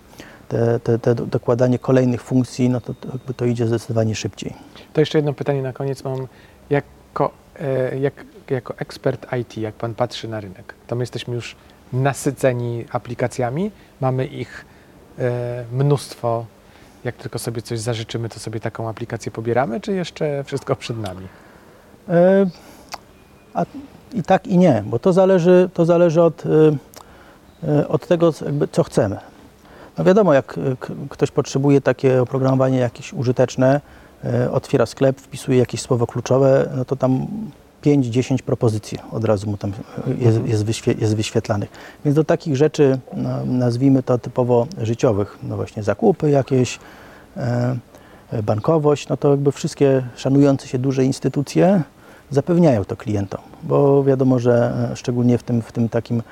te, 0.49 0.81
te, 0.81 0.99
te 0.99 1.15
dokładanie 1.15 1.79
kolejnych 1.79 2.23
funkcji, 2.23 2.69
no 2.71 2.81
to, 2.81 2.95
to, 2.95 3.09
jakby 3.13 3.35
to 3.35 3.45
idzie 3.45 3.67
zdecydowanie 3.67 4.15
szybciej. 4.15 4.55
To 4.93 5.01
jeszcze 5.01 5.19
jedno 5.19 5.33
pytanie 5.33 5.63
na 5.63 5.73
koniec 5.73 6.05
mam. 6.05 6.27
Jako, 6.71 7.31
e, 7.61 7.99
jak, 7.99 8.25
jako 8.51 8.75
ekspert 8.79 9.27
IT, 9.41 9.57
jak 9.57 9.75
Pan 9.75 9.95
patrzy 9.95 10.29
na 10.29 10.41
rynek, 10.41 10.75
to 10.87 10.97
my 10.97 11.03
jesteśmy 11.03 11.35
już 11.35 11.57
nasyceni 11.93 12.85
aplikacjami, 12.91 13.71
mamy 14.01 14.27
ich 14.27 14.65
e, 15.19 15.65
mnóstwo. 15.73 16.47
Jak 17.05 17.17
tylko 17.17 17.39
sobie 17.39 17.63
coś 17.63 17.81
zażyczymy, 17.81 18.29
to 18.29 18.41
sobie 18.41 18.61
taką 18.61 18.89
aplikację 18.89 19.33
pobieramy, 19.33 19.81
czy 19.81 19.93
jeszcze 19.93 20.45
wszystko 20.45 20.77
przed 20.77 20.99
nami? 20.99 21.29
E, 22.09 22.47
A 23.55 23.65
i 24.13 24.23
tak 24.23 24.47
i 24.47 24.59
nie, 24.59 24.85
bo 24.87 24.99
to 24.99 25.13
zależy, 25.13 25.71
to 25.75 25.85
zależy 25.85 26.23
od, 26.23 26.43
od 27.89 28.07
tego, 28.07 28.33
co 28.73 28.85
chcemy. 28.85 29.19
No 29.99 30.05
wiadomo, 30.05 30.35
jak 30.35 30.59
e, 30.59 30.77
ktoś 31.09 31.31
potrzebuje 31.31 31.81
takie 31.81 32.23
oprogramowanie 32.23 32.79
jakieś 32.79 33.13
użyteczne, 33.13 33.81
e, 34.25 34.51
otwiera 34.51 34.87
sklep, 34.87 35.21
wpisuje 35.21 35.59
jakieś 35.59 35.81
słowo 35.81 36.07
kluczowe, 36.07 36.71
no 36.77 36.85
to 36.85 36.97
tam 36.97 37.27
5-10 37.85 38.43
propozycji 38.43 38.99
od 39.11 39.25
razu 39.25 39.51
mu 39.51 39.57
tam 39.57 39.71
e, 39.71 40.25
jest, 40.25 40.47
jest, 40.47 40.65
wyświe, 40.65 40.95
jest 40.99 41.17
wyświetlanych. 41.17 41.71
Więc 42.05 42.17
do 42.17 42.25
takich 42.25 42.57
rzeczy, 42.57 42.99
no, 43.17 43.45
nazwijmy 43.45 44.03
to 44.03 44.19
typowo 44.19 44.67
życiowych, 44.83 45.39
no 45.43 45.57
właśnie 45.57 45.83
zakupy 45.83 46.31
jakieś, 46.31 46.79
bankowość, 48.43 49.09
no 49.09 49.17
to 49.17 49.31
jakby 49.31 49.53
wszystkie 49.53 50.03
szanujące 50.17 50.69
się 50.69 50.79
duże 50.79 51.05
instytucje 51.05 51.83
zapewniają 52.31 52.85
to 52.85 52.97
klientom, 52.97 53.41
bo 53.63 54.05
wiadomo, 54.05 54.39
że 54.39 54.73
szczególnie 54.95 55.39
w 55.39 55.43
tym, 55.43 55.63
w 55.63 55.73
tym 55.73 55.89
takim, 55.89 56.23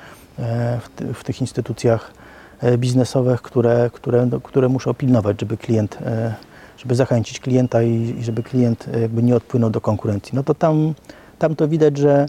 w, 0.81 0.89
ty, 0.95 1.13
w 1.13 1.23
tych 1.23 1.41
instytucjach 1.41 2.13
e, 2.61 2.77
biznesowych, 2.77 3.41
które, 3.41 3.89
które, 3.93 4.25
no, 4.25 4.39
które 4.39 4.69
muszą 4.69 4.93
pilnować, 4.93 5.39
żeby 5.39 5.57
klient, 5.57 5.97
e, 6.05 6.33
żeby 6.77 6.95
zachęcić 6.95 7.39
klienta 7.39 7.83
i, 7.83 8.15
żeby 8.21 8.43
klient 8.43 8.85
e, 8.93 8.99
jakby 8.99 9.23
nie 9.23 9.35
odpłynął 9.35 9.69
do 9.69 9.81
konkurencji, 9.81 10.35
no 10.35 10.43
to 10.43 10.55
tam, 10.55 10.93
tam 11.39 11.55
to 11.55 11.67
widać, 11.67 11.97
że, 11.97 12.25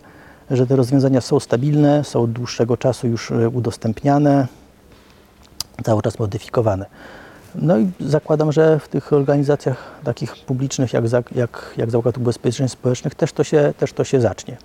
że 0.50 0.66
te 0.66 0.76
rozwiązania 0.76 1.20
są 1.20 1.40
stabilne, 1.40 2.04
są 2.04 2.22
od 2.22 2.32
dłuższego 2.32 2.76
czasu 2.76 3.08
już 3.08 3.32
udostępniane, 3.52 4.46
cały 5.84 6.02
czas 6.02 6.18
modyfikowane. 6.18 6.86
No 7.54 7.78
i 7.78 7.90
zakładam, 8.00 8.52
że 8.52 8.78
w 8.78 8.88
tych 8.88 9.12
organizacjach 9.12 10.00
takich 10.04 10.36
publicznych 10.36 10.92
jak, 10.92 11.04
jak, 11.34 11.74
jak 11.76 11.90
Zakład 11.90 12.18
Ubezpieczeń 12.18 12.68
Społecznych 12.68 13.14
też 13.14 13.32
to 13.32 13.44
się, 13.44 13.72
też 13.78 13.92
to 13.92 14.04
się 14.04 14.20
zacznie. 14.20 14.56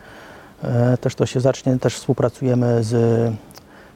Też 1.02 1.16
to 1.16 1.26
się 1.26 1.40
zacznie, 1.40 1.80
też 1.80 1.96
współpracujemy 1.96 2.84
z, 2.84 3.34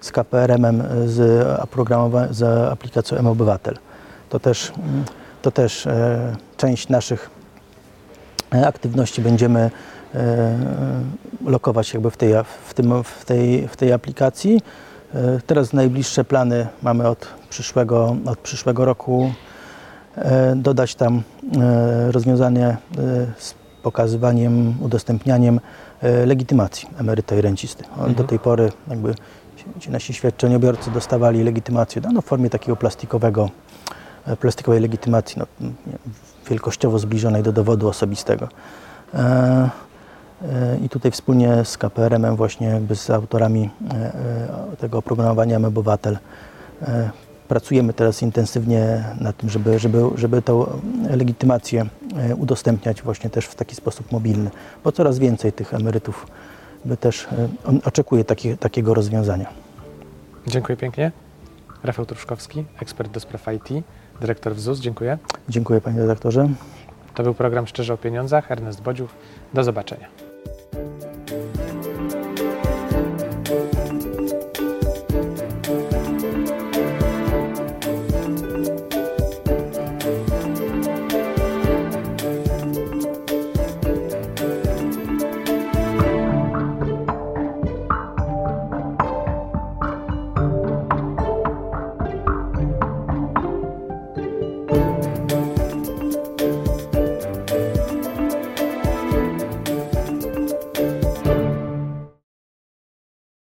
z 0.01 0.11
KPRM-em, 0.11 0.83
z, 1.05 1.47
oprogramowa- 1.59 2.27
z 2.33 2.71
aplikacją 2.71 3.17
M-Obywatel. 3.17 3.77
To 4.29 4.39
też, 4.39 4.71
mm, 4.77 5.03
to 5.41 5.51
też 5.51 5.87
e, 5.87 6.35
część 6.57 6.89
naszych 6.89 7.29
e, 8.55 8.67
aktywności 8.67 9.21
będziemy 9.21 9.71
e, 10.15 10.57
lokować 11.45 11.93
jakby 11.93 12.11
w 12.11 12.17
tej, 12.17 12.33
w 12.67 12.73
tym, 12.73 13.03
w 13.03 13.25
tej, 13.25 13.67
w 13.67 13.75
tej 13.75 13.93
aplikacji. 13.93 14.61
E, 15.15 15.39
Teraz 15.47 15.73
najbliższe 15.73 16.23
plany 16.23 16.67
mamy 16.81 17.07
od 17.07 17.27
przyszłego, 17.49 18.15
od 18.25 18.39
przyszłego 18.39 18.85
roku 18.85 19.31
e, 20.15 20.55
dodać 20.55 20.95
tam 20.95 21.21
e, 21.61 22.11
rozwiązanie 22.11 22.67
e, 22.67 22.77
z 23.37 23.53
pokazywaniem, 23.83 24.75
udostępnianiem 24.81 25.59
e, 26.01 26.25
legitymacji 26.25 26.89
emeryta 26.99 27.35
i 27.35 27.41
rencisty. 27.41 27.83
On 27.85 27.91
Mhm. 27.99 28.13
Do 28.13 28.23
tej 28.23 28.39
pory 28.39 28.71
jakby 28.87 29.13
ci- 29.79 29.91
nasi 29.91 30.13
świadczeniobiorcy 30.13 30.91
dostawali 30.91 31.43
legitymację 31.43 32.01
no, 32.13 32.21
w 32.21 32.25
formie 32.25 32.49
takiego 32.49 32.75
plastikowego, 32.75 33.49
e, 34.25 34.37
plastikowej 34.37 34.81
legitymacji, 34.81 35.39
no, 35.39 35.69
wielkościowo 36.49 36.99
zbliżonej 36.99 37.43
do 37.43 37.51
dowodu 37.51 37.89
osobistego. 37.89 38.47
E, 39.13 39.19
e, 40.41 40.77
I 40.85 40.89
tutaj 40.89 41.11
wspólnie 41.11 41.65
z 41.65 41.77
KPRM-em, 41.77 42.35
właśnie 42.35 42.67
jakby 42.67 42.95
z 42.95 43.09
autorami 43.09 43.69
tego 44.77 44.97
oprogramowania 44.97 45.59
Mebowatel 45.59 46.17
pracujemy 47.47 47.93
teraz 47.93 48.21
intensywnie 48.21 49.03
nad 49.19 49.37
tym, 49.37 49.49
żeby, 49.49 49.79
żeby, 49.79 50.01
żeby 50.15 50.41
tą 50.41 50.65
legitymację 51.09 51.85
udostępniać 52.37 53.01
właśnie 53.01 53.29
też 53.29 53.45
w 53.45 53.55
taki 53.55 53.75
sposób 53.75 54.11
mobilny, 54.11 54.49
bo 54.83 54.91
coraz 54.91 55.19
więcej 55.19 55.53
tych 55.53 55.73
emerytów 55.73 56.27
też 56.95 57.23
e, 57.23 57.49
on 57.65 57.79
oczekuje 57.85 58.23
takie, 58.23 58.57
takiego 58.57 58.93
rozwiązania. 58.93 59.49
Dziękuję 60.47 60.77
pięknie. 60.77 61.11
Rafał 61.83 62.05
Truszkowski, 62.05 62.65
ekspert 62.81 63.11
do 63.11 63.19
spraw 63.19 63.47
IT, 63.53 63.83
dyrektor 64.21 64.55
w 64.55 64.59
ZUS. 64.59 64.79
Dziękuję. 64.79 65.17
Dziękuję 65.49 65.81
panie 65.81 65.99
redaktorze. 65.99 66.49
To 67.15 67.23
był 67.23 67.33
program 67.33 67.67
Szczerze 67.67 67.93
o 67.93 67.97
Pieniądzach. 67.97 68.51
Ernest 68.51 68.81
Bodziuch. 68.81 69.09
Do 69.53 69.63
zobaczenia. 69.63 70.26